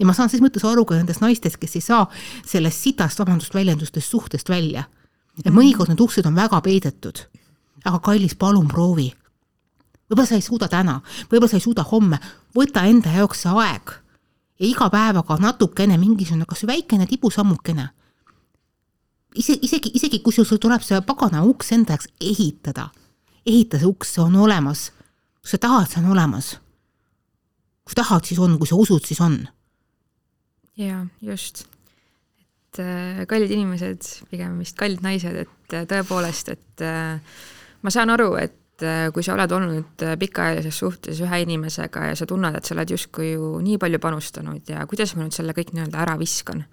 ja 0.00 0.06
ma 0.06 0.14
saan 0.16 0.30
ses 0.32 0.40
mõttes 0.40 0.64
aru 0.64 0.86
ka 0.88 0.96
nendest 0.96 1.20
naistest, 1.20 1.60
kes 1.60 1.76
ei 1.76 1.84
saa 1.84 2.06
sellest 2.46 2.80
sitast, 2.80 3.20
vabandust, 3.20 3.54
väljendustest 3.54 4.08
suhtest 4.10 4.48
välja. 4.48 4.88
et 5.44 5.52
mõnikord 5.52 5.92
need 5.92 6.00
uksed 6.00 6.24
on 6.26 6.34
väga 6.34 6.60
peidetud. 6.60 7.26
aga 7.84 7.98
kallis, 7.98 8.34
palun 8.34 8.68
proovi 8.68 9.12
võib-olla 10.08 10.28
sa 10.28 10.38
ei 10.38 10.44
suuda 10.44 10.68
täna, 10.68 11.00
võib-olla 11.30 11.50
sa 11.50 11.58
ei 11.60 11.64
suuda 11.64 11.84
homme, 11.90 12.18
võta 12.56 12.84
enda 12.88 13.12
jaoks 13.14 13.44
see 13.44 13.54
aeg 13.64 13.94
ja 14.60 14.66
iga 14.68 14.88
päevaga 14.90 15.36
natukene 15.42 15.98
mingisugune, 15.98 16.46
kas 16.46 16.66
väikene 16.66 17.06
tibusammukene. 17.10 17.88
ise, 19.34 19.58
isegi, 19.62 19.90
isegi 19.94 20.20
kui 20.22 20.32
sul 20.32 20.58
tuleb 20.60 20.82
see 20.82 21.00
pagana 21.02 21.42
uks 21.44 21.72
enda 21.72 21.96
jaoks 21.96 22.08
ehitada, 22.20 22.90
ehita 23.46 23.78
see 23.78 23.90
uks, 23.90 24.14
see 24.14 24.22
on 24.22 24.36
olemas. 24.36 24.90
kui 25.42 25.50
sa 25.50 25.58
tahad, 25.58 25.88
see 25.90 26.02
on 26.02 26.10
olemas. 26.12 26.58
kui 27.84 27.94
tahad, 27.94 28.24
siis 28.24 28.40
on, 28.40 28.58
kui 28.58 28.66
sa 28.66 28.76
usud, 28.76 29.04
siis 29.04 29.20
on. 29.20 29.40
jaa, 30.76 31.06
just. 31.20 31.66
et 32.38 32.78
äh, 32.82 33.24
kallid 33.26 33.50
inimesed, 33.50 34.02
pigem 34.30 34.58
vist 34.58 34.76
kallid 34.76 35.02
naised, 35.02 35.34
et 35.46 35.74
äh, 35.74 35.86
tõepoolest, 35.90 36.54
et 36.54 36.82
äh, 36.82 37.18
ma 37.82 37.90
saan 37.90 38.10
aru, 38.10 38.34
et 38.38 38.60
et 38.74 38.82
äh, 38.82 39.08
kui 39.14 39.22
sa 39.22 39.36
oled 39.36 39.52
olnud 39.54 40.02
äh, 40.02 40.16
pikaajalises 40.18 40.78
suhtes 40.82 41.20
ühe 41.22 41.40
inimesega 41.44 42.08
ja 42.10 42.16
sa 42.18 42.26
tunned, 42.26 42.56
et 42.58 42.66
sa 42.66 42.74
oled 42.74 42.90
justkui 42.90 43.34
ju 43.34 43.54
nii 43.62 43.78
palju 43.78 44.00
panustanud 44.02 44.70
ja 44.70 44.86
kuidas 44.90 45.14
ma 45.14 45.22
nüüd 45.22 45.36
selle 45.36 45.54
kõik 45.54 45.70
nii-öelda 45.74 46.00
ära 46.02 46.16
viskan, 46.18 46.64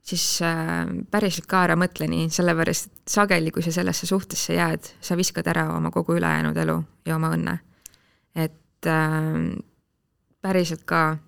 siis 0.00 0.24
äh, 0.46 0.86
päriselt 1.12 1.48
ka 1.50 1.64
ära 1.68 1.76
mõtle 1.80 2.08
nii, 2.08 2.30
sellepärast 2.32 2.88
et 2.88 3.16
sageli, 3.16 3.52
kui 3.52 3.64
sa 3.64 3.74
sellesse 3.74 4.08
suhtesse 4.08 4.56
jääd, 4.56 4.92
sa 5.04 5.18
viskad 5.20 5.50
ära 5.52 5.68
oma 5.74 5.92
kogu 5.92 6.16
ülejäänud 6.16 6.56
elu 6.64 6.78
ja 7.08 7.18
oma 7.18 7.34
õnne. 7.36 7.58
et 8.34 8.88
äh, 8.88 9.42
päriselt 10.40 10.86
ka 10.88 11.18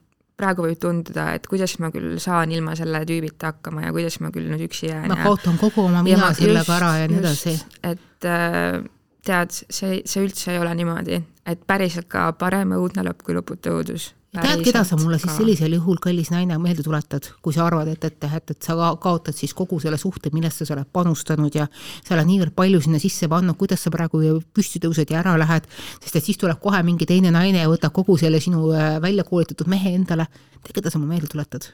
praegu 0.41 0.65
võib 0.65 0.81
tunduda, 0.81 1.29
et 1.37 1.45
kuidas 1.47 1.77
ma 1.85 1.93
küll 1.93 2.17
saan 2.23 2.51
ilma 2.55 2.73
selle 2.79 3.05
tüübita 3.07 3.53
hakkama 3.53 3.85
ja 3.85 3.93
kuidas 3.93 4.19
ma 4.25 4.33
küll 4.33 4.49
nüüd 4.49 4.65
üksi 4.71 4.89
jään. 4.89 5.07
ma 5.13 5.21
kaotan 5.21 5.61
kogu 5.61 5.85
oma 5.85 6.01
mina 6.07 6.33
sellega 6.33 6.81
ära 6.81 6.93
ja 7.03 7.13
nii 7.13 7.21
edasi. 7.21 7.57
et 7.85 8.25
äh, 8.33 8.81
tead, 9.27 9.55
see, 9.55 10.01
see 10.09 10.25
üldse 10.25 10.51
ei 10.55 10.59
ole 10.63 10.73
niimoodi, 10.79 11.21
et 11.49 11.63
päriselt 11.69 12.09
ka 12.11 12.31
parem 12.39 12.75
õudne 12.77 13.05
lõpp 13.07 13.23
kui 13.27 13.37
lõputu 13.37 13.77
õudus. 13.77 14.09
tead, 14.33 14.63
keda 14.65 14.83
sa 14.89 14.97
mulle 14.97 15.19
ka. 15.21 15.27
siis 15.27 15.39
sellisel 15.39 15.77
juhul, 15.77 16.01
kallis 16.03 16.33
naine, 16.33 16.57
meelde 16.59 16.83
tuletad, 16.87 17.29
kui 17.45 17.55
sa 17.55 17.67
arvad, 17.69 17.91
et, 17.93 18.05
et, 18.09 18.27
et, 18.27 18.55
et 18.55 18.69
sa 18.69 18.91
kaotad 19.01 19.37
siis 19.37 19.55
kogu 19.55 19.79
selle 19.83 19.99
suhte, 20.01 20.33
millesse 20.35 20.67
sa 20.67 20.75
oled 20.75 20.91
panustanud 20.93 21.55
ja 21.55 21.69
sa 22.01 22.17
oled 22.17 22.31
niivõrd 22.31 22.57
palju 22.57 22.83
sinna 22.83 23.03
sisse 23.03 23.31
pannud, 23.31 23.59
kuidas 23.61 23.85
sa 23.87 23.95
praegu 23.95 24.23
püsti 24.55 24.83
tõused 24.83 25.15
ja 25.15 25.21
ära 25.23 25.37
lähed, 25.39 25.71
sest 26.01 26.19
et 26.19 26.31
siis 26.31 26.41
tuleb 26.41 26.59
kohe 26.63 26.83
mingi 26.87 27.07
teine 27.07 27.31
naine 27.35 27.63
ja 27.63 27.71
võtab 27.71 27.95
kogu 27.95 28.19
selle 28.19 28.43
sinu 28.43 28.73
äh, 28.75 28.99
välja 29.03 29.27
koolitatud 29.29 29.71
mehe 29.71 29.95
endale. 29.95 30.27
tead, 30.63 30.75
keda 30.75 30.91
sa 30.91 30.99
mulle 30.99 31.15
meelde 31.15 31.31
tuletad? 31.31 31.71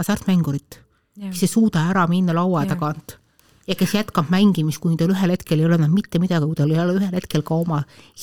hasartmängurit, 0.00 0.80
kes 1.20 1.42
ei 1.44 1.50
suuda 1.50 1.90
ära 1.92 2.06
minna 2.08 2.32
laua 2.32 2.62
tagant 2.64 3.20
ja 3.66 3.74
kes 3.74 3.94
jätkab 3.94 4.30
mängimist, 4.30 4.80
kuni 4.80 4.96
tal 4.96 5.12
ühel 5.14 5.34
hetkel 5.34 5.60
ei 5.60 5.66
ole 5.66 5.76
enam 5.78 5.92
mitte 5.94 6.18
midagi, 6.18 6.46
kui 6.46 6.58
tal 6.58 6.70
ei 6.70 6.80
ole 6.80 6.96
ühel 6.98 7.14
hetkel 7.14 7.42
ka 7.46 7.54
oma 7.54 7.82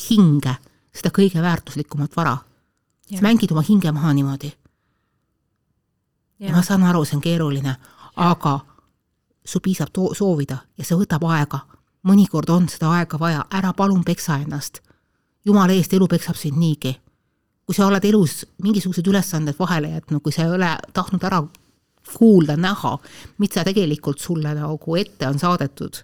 hinge, 0.09 0.55
seda 0.93 1.11
kõige 1.13 1.41
väärtuslikumat 1.41 2.15
vara. 2.17 2.37
sa 3.15 3.21
mängid 3.21 3.51
oma 3.51 3.61
hinge 3.61 3.91
maha 3.91 4.13
niimoodi. 4.13 4.51
ma 6.51 6.61
saan 6.61 6.83
aru, 6.83 7.05
see 7.05 7.15
on 7.15 7.21
keeruline, 7.21 7.75
aga 8.15 8.59
sul 9.45 9.61
piisab 9.61 9.89
to-, 9.93 10.13
soovida 10.13 10.57
ja 10.77 10.83
see 10.83 10.97
võtab 10.97 11.23
aega. 11.23 11.59
mõnikord 12.03 12.49
on 12.49 12.69
seda 12.69 12.91
aega 12.91 13.19
vaja, 13.19 13.45
ära 13.51 13.73
palun 13.73 14.03
peksa 14.03 14.37
ennast. 14.37 14.81
jumala 15.45 15.73
eest, 15.73 15.93
elu 15.93 16.07
peksab 16.07 16.35
sind 16.35 16.57
niigi. 16.57 16.97
kui 17.65 17.75
sa 17.75 17.87
oled 17.87 18.05
elus 18.05 18.45
mingisugused 18.63 19.07
ülesanded 19.07 19.55
vahele 19.59 19.89
jätnud, 19.89 20.21
kui 20.21 20.31
sa 20.31 20.43
ei 20.43 20.49
ole 20.49 20.77
tahtnud 20.93 21.23
ära 21.23 21.43
kuulda, 22.13 22.57
näha, 22.57 22.97
mida 23.41 23.63
tegelikult 23.67 24.21
sulle 24.21 24.53
nagu 24.55 24.95
ette 24.99 25.27
on 25.27 25.39
saadetud. 25.39 26.03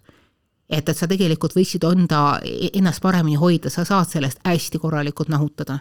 et, 0.69 0.89
et 0.89 0.97
sa 0.97 1.07
tegelikult 1.07 1.53
võiksid 1.55 1.83
enda, 1.85 2.39
ennast 2.73 3.01
paremini 3.01 3.37
hoida, 3.37 3.69
sa 3.69 3.85
saad 3.85 4.09
sellest 4.09 4.39
hästi 4.45 4.79
korralikult 4.79 5.29
nahutada. 5.29 5.79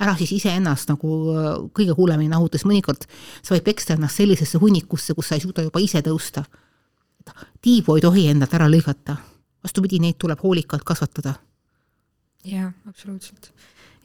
ära 0.00 0.14
siis 0.16 0.32
iseennast 0.32 0.88
nagu 0.88 1.08
äh, 1.34 1.48
kõige 1.76 1.94
hullemini 1.96 2.30
nahuta, 2.32 2.58
sest 2.58 2.68
mõnikord 2.68 3.04
sa 3.42 3.54
võid 3.54 3.64
peksta 3.64 3.94
ennast 3.94 4.16
sellisesse 4.16 4.58
hunnikusse, 4.58 5.14
kus 5.14 5.28
sa 5.28 5.36
ei 5.36 5.44
suuda 5.44 5.62
juba 5.62 5.80
ise 5.80 6.00
tõusta. 6.00 6.44
tiibu 7.60 7.96
ei 7.96 8.00
tohi 8.00 8.28
endalt 8.28 8.54
ära 8.54 8.68
lõigata, 8.68 9.16
vastupidi, 9.62 10.00
neid 10.00 10.16
tuleb 10.18 10.40
hoolikalt 10.42 10.84
kasvatada. 10.84 11.34
jaa, 12.44 12.72
absoluutselt. 12.88 13.52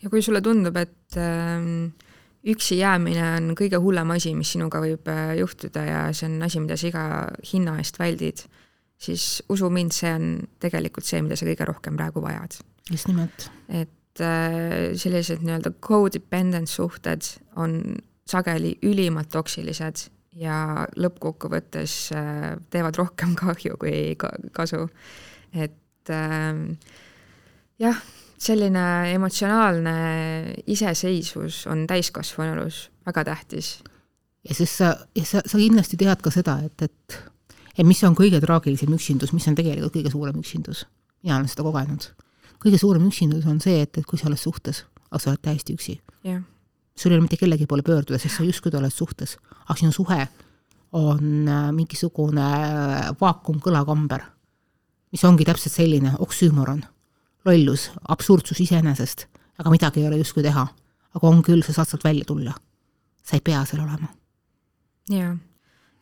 ja 0.04 0.10
kui 0.10 0.22
sulle 0.22 0.42
tundub, 0.42 0.76
et 0.76 1.18
äh, 1.18 1.64
üksi 2.52 2.78
jäämine 2.80 3.26
on 3.38 3.54
kõige 3.58 3.80
hullem 3.82 4.14
asi, 4.16 4.34
mis 4.38 4.54
sinuga 4.56 4.82
võib 4.84 5.10
äh, 5.12 5.34
juhtuda 5.40 5.84
ja 5.86 6.00
see 6.16 6.30
on 6.30 6.38
asi, 6.46 6.62
mida 6.62 6.78
sa 6.78 6.90
iga 6.90 7.04
hinna 7.52 7.78
eest 7.82 8.00
väldid, 8.00 8.46
siis 9.02 9.44
usu 9.52 9.70
mind, 9.74 9.96
see 9.96 10.14
on 10.14 10.32
tegelikult 10.62 11.08
see, 11.08 11.22
mida 11.26 11.38
sa 11.40 11.48
kõige 11.48 11.70
rohkem 11.70 11.98
praegu 12.00 12.24
vajad. 12.24 12.60
just 12.92 13.10
nimelt. 13.10 13.50
et 13.70 14.22
äh, 14.22 14.94
sellised 14.94 15.46
nii-öelda 15.46 15.74
codependent 15.82 16.70
suhted 16.70 17.26
on 17.56 17.96
sageli 18.26 18.76
ülimalt 18.86 19.30
toksilised 19.34 20.10
ja 20.36 20.86
lõppkokkuvõttes 20.98 21.96
äh, 22.14 22.52
teevad 22.70 22.98
rohkem 23.02 23.36
kahju 23.42 23.80
kui 23.82 24.16
kasu. 24.54 24.86
et 25.54 25.82
jah 27.82 28.02
selline 28.38 29.14
emotsionaalne 29.14 29.96
iseseisvus 30.68 31.66
on 31.72 31.86
täiskasvanulus 31.88 32.90
väga 33.06 33.24
tähtis. 33.24 33.84
ja 34.50 34.56
sest 34.56 34.82
sa, 34.82 34.96
ja 35.16 35.26
sa, 35.26 35.42
sa 35.46 35.58
kindlasti 35.58 35.98
tead 35.98 36.22
ka 36.22 36.32
seda, 36.32 36.60
et, 36.66 36.82
et, 36.82 37.20
et 37.78 37.88
mis 37.88 38.04
on 38.04 38.16
kõige 38.16 38.42
traagilisem 38.44 38.94
üksindus, 38.94 39.34
mis 39.34 39.48
on 39.48 39.56
tegelikult 39.56 39.96
kõige 39.96 40.12
suurem 40.12 40.40
üksindus. 40.42 40.86
mina 41.24 41.38
olen 41.38 41.48
seda 41.52 41.64
kogenud. 41.64 42.10
kõige 42.64 42.80
suurem 42.82 43.08
üksindus 43.08 43.46
on 43.46 43.62
see, 43.64 43.82
et, 43.82 43.98
et 43.98 44.06
kui 44.06 44.20
sa 44.20 44.28
oled 44.28 44.42
suhtes, 44.42 44.86
aga 45.10 45.22
sa 45.22 45.32
oled 45.32 45.44
täiesti 45.44 45.78
üksi 45.78 46.00
yeah.. 46.26 46.44
sul 46.96 47.12
ei 47.12 47.18
ole 47.18 47.28
mitte 47.28 47.38
kellegi 47.38 47.68
poole 47.68 47.84
pöörduda, 47.84 48.20
sest 48.20 48.38
sa 48.38 48.44
justkui 48.44 48.74
oled 48.76 48.94
suhtes, 48.94 49.38
aga 49.66 49.80
sinu 49.80 49.96
suhe 49.96 50.28
on 50.96 51.48
äh, 51.48 51.72
mingisugune 51.76 52.44
äh, 52.44 53.08
vaakumkõlakamber, 53.22 54.28
mis 55.12 55.24
ongi 55.24 55.48
täpselt 55.48 55.74
selline 55.74 56.14
oksüümoron 56.20 56.84
lollus, 57.46 57.90
absurdsus 58.10 58.60
iseenesest, 58.66 59.28
aga 59.60 59.74
midagi 59.74 60.02
ei 60.02 60.10
ole 60.10 60.20
justkui 60.22 60.44
teha. 60.46 60.68
aga 61.16 61.30
on 61.32 61.42
küll, 61.48 61.64
sa 61.64 61.72
saad 61.72 61.88
sealt 61.88 62.04
välja 62.04 62.26
tulla. 62.28 62.54
sa 63.24 63.38
ei 63.38 63.42
pea 63.42 63.64
seal 63.66 63.84
olema. 63.84 64.10
jaa, 65.10 65.36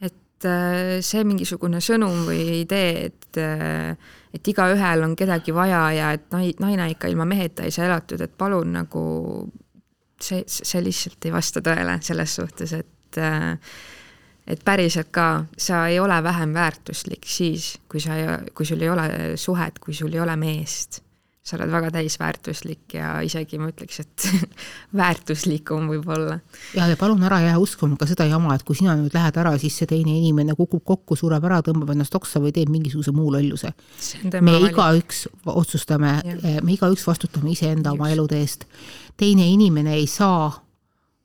et 0.02 0.48
äh, 0.50 1.00
see 1.02 1.24
mingisugune 1.24 1.82
sõnum 1.84 2.26
või 2.28 2.62
idee, 2.64 3.10
et 3.10 3.42
äh, 3.42 3.98
et 4.34 4.48
igaühel 4.48 5.04
on 5.06 5.16
kedagi 5.16 5.54
vaja 5.54 5.84
ja 5.94 6.12
et 6.18 6.30
nai-, 6.34 6.56
naine 6.60 6.90
ikka 6.96 7.12
ilma 7.12 7.26
meheta 7.30 7.64
ei 7.64 7.72
saa 7.72 7.86
elatud, 7.86 8.22
et 8.22 8.38
palun 8.38 8.74
nagu 8.74 9.04
see, 10.22 10.44
see 10.48 10.82
lihtsalt 10.82 11.28
ei 11.28 11.36
vasta 11.36 11.62
tõele 11.62 12.00
selles 12.02 12.36
suhtes, 12.40 12.74
et 12.74 13.22
äh, 13.22 13.58
et 14.48 14.60
päriselt 14.66 15.08
ka, 15.16 15.46
sa 15.56 15.86
ei 15.88 16.02
ole 16.04 16.18
vähem 16.24 16.52
väärtuslik 16.54 17.24
siis, 17.30 17.78
kui 17.88 18.02
sa 18.04 18.42
kui 18.52 18.66
sul 18.68 18.82
ei 18.84 18.90
ole 18.92 19.08
suhet, 19.40 19.80
kui 19.80 19.96
sul 19.96 20.12
ei 20.12 20.20
ole 20.20 20.36
meest 20.36 21.04
sa 21.44 21.58
oled 21.58 21.72
väga 21.74 21.90
täisväärtuslik 21.92 22.94
ja 22.96 23.18
isegi 23.26 23.58
ma 23.60 23.68
ütleks, 23.68 24.00
et 24.00 24.28
väärtuslikum 25.00 25.90
võib-olla. 25.92 26.38
ja, 26.72 26.88
ja 26.88 26.96
palun 27.00 27.24
ära 27.28 27.42
jää 27.44 27.58
uskuma 27.60 27.98
ka 28.00 28.08
seda 28.08 28.24
jama, 28.30 28.56
et 28.56 28.64
kui 28.64 28.78
sina 28.80 28.96
nüüd 28.96 29.12
lähed 29.16 29.40
ära, 29.42 29.52
siis 29.60 29.76
see 29.80 29.90
teine 29.90 30.14
inimene 30.16 30.56
kukub 30.56 30.86
kokku, 30.88 31.18
sureb 31.20 31.44
ära, 31.50 31.60
tõmbab 31.66 31.92
ennast 31.92 32.16
oksa 32.16 32.40
või 32.44 32.54
teeb 32.56 32.72
mingisuguse 32.72 33.12
muu 33.16 33.28
lolluse. 33.36 33.74
me 34.40 34.54
igaüks 34.70 35.26
otsustame, 35.52 36.14
me 36.64 36.76
igaüks 36.78 37.04
vastutame 37.08 37.52
iseenda 37.52 37.92
oma 37.92 38.08
elude 38.14 38.40
eest. 38.40 38.64
teine 39.20 39.48
inimene 39.52 39.98
ei 40.00 40.08
saa 40.08 40.48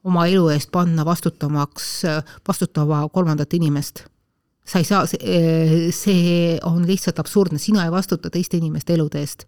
oma 0.08 0.24
elu 0.26 0.48
eest 0.50 0.72
panna 0.74 1.04
vastutamaks, 1.06 2.02
vastutama 2.48 3.04
kolmandat 3.12 3.54
inimest. 3.54 4.02
sa 4.66 4.82
ei 4.82 4.84
saa, 4.84 5.06
see 5.06 6.58
on 6.66 6.82
lihtsalt 6.86 7.22
absurdne, 7.22 7.58
sina 7.58 7.84
ei 7.86 7.94
vastuta 7.94 8.30
teiste 8.30 8.58
inimeste 8.58 8.98
elude 8.98 9.22
eest. 9.22 9.46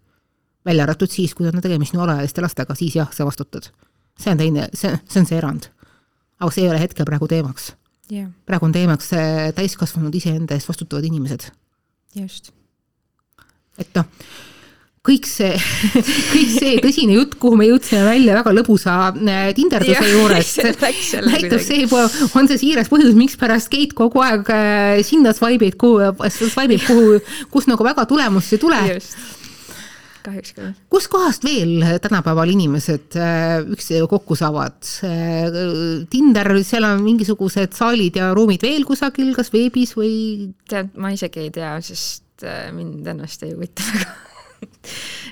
Välja 0.65 0.85
arvatud 0.85 1.11
siis, 1.11 1.33
kui 1.35 1.47
on 1.49 1.61
tegemist 1.61 1.95
nii 1.95 2.03
alaealiste 2.03 2.43
lastega, 2.43 2.75
siis 2.77 2.95
jah, 2.99 3.09
sa 3.13 3.25
vastutad. 3.25 3.71
see 4.19 4.31
on 4.31 4.37
teine, 4.37 4.67
see, 4.73 4.93
see 5.09 5.21
on 5.23 5.29
see 5.29 5.37
erand. 5.37 5.71
aga 6.39 6.51
see 6.51 6.65
ei 6.65 6.69
ole 6.69 6.81
hetkel 6.81 7.05
praegu 7.05 7.27
teemaks 7.27 7.73
yeah.. 8.11 8.29
praegu 8.45 8.65
on 8.65 8.75
teemaks 8.75 9.11
täiskasvanud 9.55 10.15
iseenda 10.15 10.55
eest 10.55 10.69
vastutavad 10.69 11.05
inimesed. 11.07 11.49
just. 12.15 12.53
et 13.77 13.93
noh 13.95 14.07
kõik 15.01 15.25
see, 15.25 15.55
kõik 16.33 16.51
see 16.53 16.73
tõsine 16.83 17.15
jutt, 17.15 17.33
kuhu 17.41 17.57
me 17.57 17.65
jõudsime 17.65 18.03
välja 18.05 18.35
väga 18.37 18.53
lõbusa 18.53 18.97
äh, 19.09 19.49
tinderduse 19.57 20.11
juurest, 20.11 20.61
näitab 21.31 21.63
see, 21.65 21.87
on 22.37 22.49
see 22.49 22.61
siiras 22.61 22.91
põhjus, 22.91 23.15
mikspärast 23.17 23.71
Keit 23.73 23.95
kogu 23.97 24.21
aeg 24.21 24.51
äh, 24.53 25.01
sinna 25.07 25.33
swipe'ib, 25.33 25.77
kuhu, 25.81 26.11
swipe'ib, 26.29 26.85
kuhu, 26.85 27.17
kus 27.53 27.69
nagu 27.71 27.87
väga 27.87 28.05
tulemust 28.09 28.53
ei 28.53 28.61
tule. 28.61 28.81
Kahjuks 30.25 30.55
küll. 30.57 30.71
kuskohast 30.93 31.45
veel 31.47 31.85
tänapäeval 32.03 32.53
inimesed 32.53 33.19
äh, 33.19 33.59
üksteisega 33.75 34.09
kokku 34.11 34.37
saavad? 34.39 34.79
Tinder, 36.11 36.51
seal 36.67 36.87
on 36.89 37.05
mingisugused 37.05 37.77
saalid 37.77 38.19
ja 38.21 38.31
ruumid 38.37 38.65
veel 38.65 38.85
kusagil, 38.87 39.33
kas 39.37 39.53
veebis 39.53 39.95
või? 39.97 40.11
tead, 40.69 40.93
ma 41.01 41.13
isegi 41.15 41.45
ei 41.45 41.53
tea, 41.53 41.77
sest 41.85 42.45
mind 42.73 43.07
ennast 43.07 43.43
ei 43.45 43.55
huvita 43.55 43.85
väga 43.91 44.29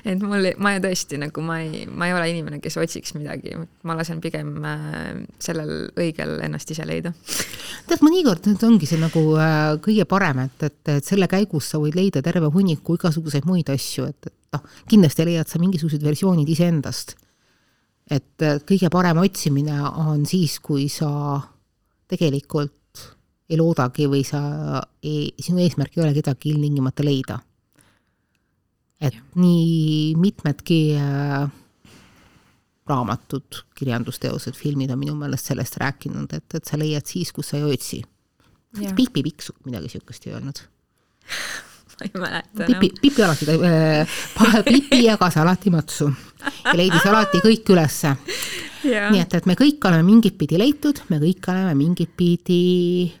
et 0.04 0.22
mul, 0.22 0.50
ma 0.62 0.74
tõesti 0.82 1.18
nagu 1.20 1.42
ma 1.44 1.60
ei, 1.62 1.84
ma 1.86 2.08
ei 2.08 2.14
ole 2.16 2.28
inimene, 2.32 2.60
kes 2.62 2.78
otsiks 2.80 3.14
midagi, 3.16 3.54
ma 3.86 3.96
lasen 3.98 4.20
pigem 4.22 4.52
äh, 4.66 5.22
sellel 5.42 5.90
õigel 6.00 6.38
ennast 6.46 6.72
ise 6.74 6.86
leida. 6.88 7.12
tead, 7.88 8.02
mõnikord 8.06 8.48
nüüd 8.48 8.64
ongi 8.66 8.88
see 8.90 9.00
nagu 9.00 9.22
äh, 9.38 9.76
kõige 9.84 10.06
parem, 10.10 10.44
et, 10.46 10.66
et, 10.70 10.80
et 10.96 11.06
selle 11.06 11.28
käigus 11.30 11.70
sa 11.72 11.82
võid 11.82 11.98
leida 11.98 12.24
terve 12.24 12.50
hunniku 12.52 12.98
igasuguseid 12.98 13.48
muid 13.48 13.70
asju, 13.72 14.08
et, 14.10 14.30
et 14.30 14.39
noh, 14.56 14.64
kindlasti 14.90 15.26
leiad 15.28 15.48
sa 15.50 15.60
mingisugused 15.62 16.02
versioonid 16.02 16.48
iseendast. 16.48 17.16
et 18.10 18.42
kõige 18.66 18.90
parem 18.90 19.20
otsimine 19.22 19.76
on 19.86 20.24
siis, 20.26 20.58
kui 20.58 20.88
sa 20.90 21.38
tegelikult 22.10 23.04
ei 23.50 23.58
loodagi 23.58 24.08
või 24.10 24.24
sa 24.26 24.40
ei, 25.02 25.30
sinu 25.38 25.62
eesmärk 25.62 25.94
ei 25.96 26.02
ole 26.02 26.14
kedagi 26.16 26.50
ilmtingimata 26.50 27.06
leida 27.06 27.38
et 29.00 29.16
ja. 29.16 29.22
nii 29.40 30.14
mitmedki 30.20 30.80
äh, 31.00 31.48
raamatud, 32.90 33.62
kirjandusteosed, 33.78 34.56
filmid 34.58 34.92
on 34.92 35.00
minu 35.00 35.14
meelest 35.18 35.50
sellest 35.52 35.78
rääkinud, 35.80 36.32
et, 36.36 36.58
et 36.58 36.68
sa 36.68 36.78
leiad 36.80 37.06
siis, 37.08 37.32
kus 37.32 37.52
sa 37.52 37.60
ei 37.60 37.66
otsi. 37.70 38.02
Pipi 38.96 39.24
Pikksukk 39.26 39.64
midagi 39.66 39.88
niisugust 39.88 40.26
ei 40.28 40.36
öelnud 40.36 40.60
ma 42.00 42.06
ei 42.08 42.20
mäleta 42.20 42.64
enam. 42.64 42.80
Pipi, 42.80 43.00
Pipi 43.02 43.22
alati 43.22 43.46
äh,, 43.50 44.64
Pipi 44.64 45.04
jagas 45.04 45.36
alati 45.36 45.70
matsu 45.70 46.10
ja 46.64 46.76
leidis 46.76 47.06
alati 47.06 47.42
kõik 47.44 47.72
ülesse. 47.74 48.14
nii 48.84 49.20
et, 49.20 49.34
et 49.36 49.46
me 49.46 49.56
kõik 49.58 49.84
oleme 49.88 50.06
mingit 50.06 50.38
pidi 50.40 50.58
leitud, 50.58 51.02
me 51.12 51.20
kõik 51.20 51.50
oleme 51.52 51.74
mingit 51.76 52.14
pidi 52.16 53.12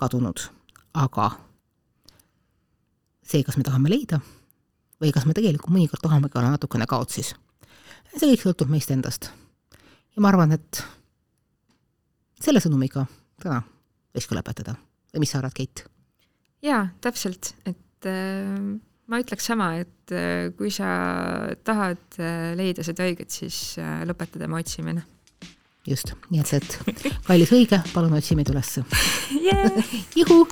kadunud, 0.00 0.40
aga 0.96 1.30
see, 3.20 3.42
kas 3.44 3.58
me 3.60 3.66
tahame 3.66 3.92
leida 3.92 4.20
või 5.00 5.12
kas 5.12 5.26
me 5.28 5.36
tegelikult 5.36 5.72
mõnikord 5.74 6.02
tahamegi 6.02 6.38
olla 6.40 6.54
natukene 6.54 6.88
kaotsis. 6.88 7.34
see 8.16 8.32
kõik 8.32 8.46
sõltub 8.46 8.72
meist 8.72 8.90
endast. 8.90 9.30
ja 10.16 10.24
ma 10.24 10.32
arvan, 10.32 10.56
et 10.56 10.82
selle 12.40 12.60
sõnumiga 12.64 13.04
täna 13.42 13.60
võiks 14.14 14.28
ka 14.28 14.36
lõpetada. 14.38 14.74
või 15.12 15.24
mis 15.24 15.30
sa 15.30 15.38
arvad, 15.38 15.54
Keit? 15.54 15.84
jaa, 16.62 16.88
täpselt, 17.00 17.54
et 17.64 17.78
äh, 18.08 18.58
ma 19.10 19.20
ütleks 19.22 19.48
sama, 19.50 19.72
et 19.82 20.14
äh, 20.14 20.50
kui 20.56 20.72
sa 20.74 20.90
tahad 21.66 22.20
äh, 22.20 22.52
leida 22.58 22.84
seda 22.86 23.08
õiget, 23.08 23.32
siis 23.32 23.78
lõpeta 24.08 24.42
tema 24.42 24.60
otsimine. 24.60 25.06
just, 25.88 26.14
nii 26.28 26.44
et, 26.44 26.52
et 26.60 27.08
kallis 27.26 27.54
õige, 27.56 27.80
palun 27.94 28.18
otsi 28.18 28.36
meid 28.38 28.52
ülesse 28.52 28.84
yeah. 29.46 29.96
juhu 30.16 30.44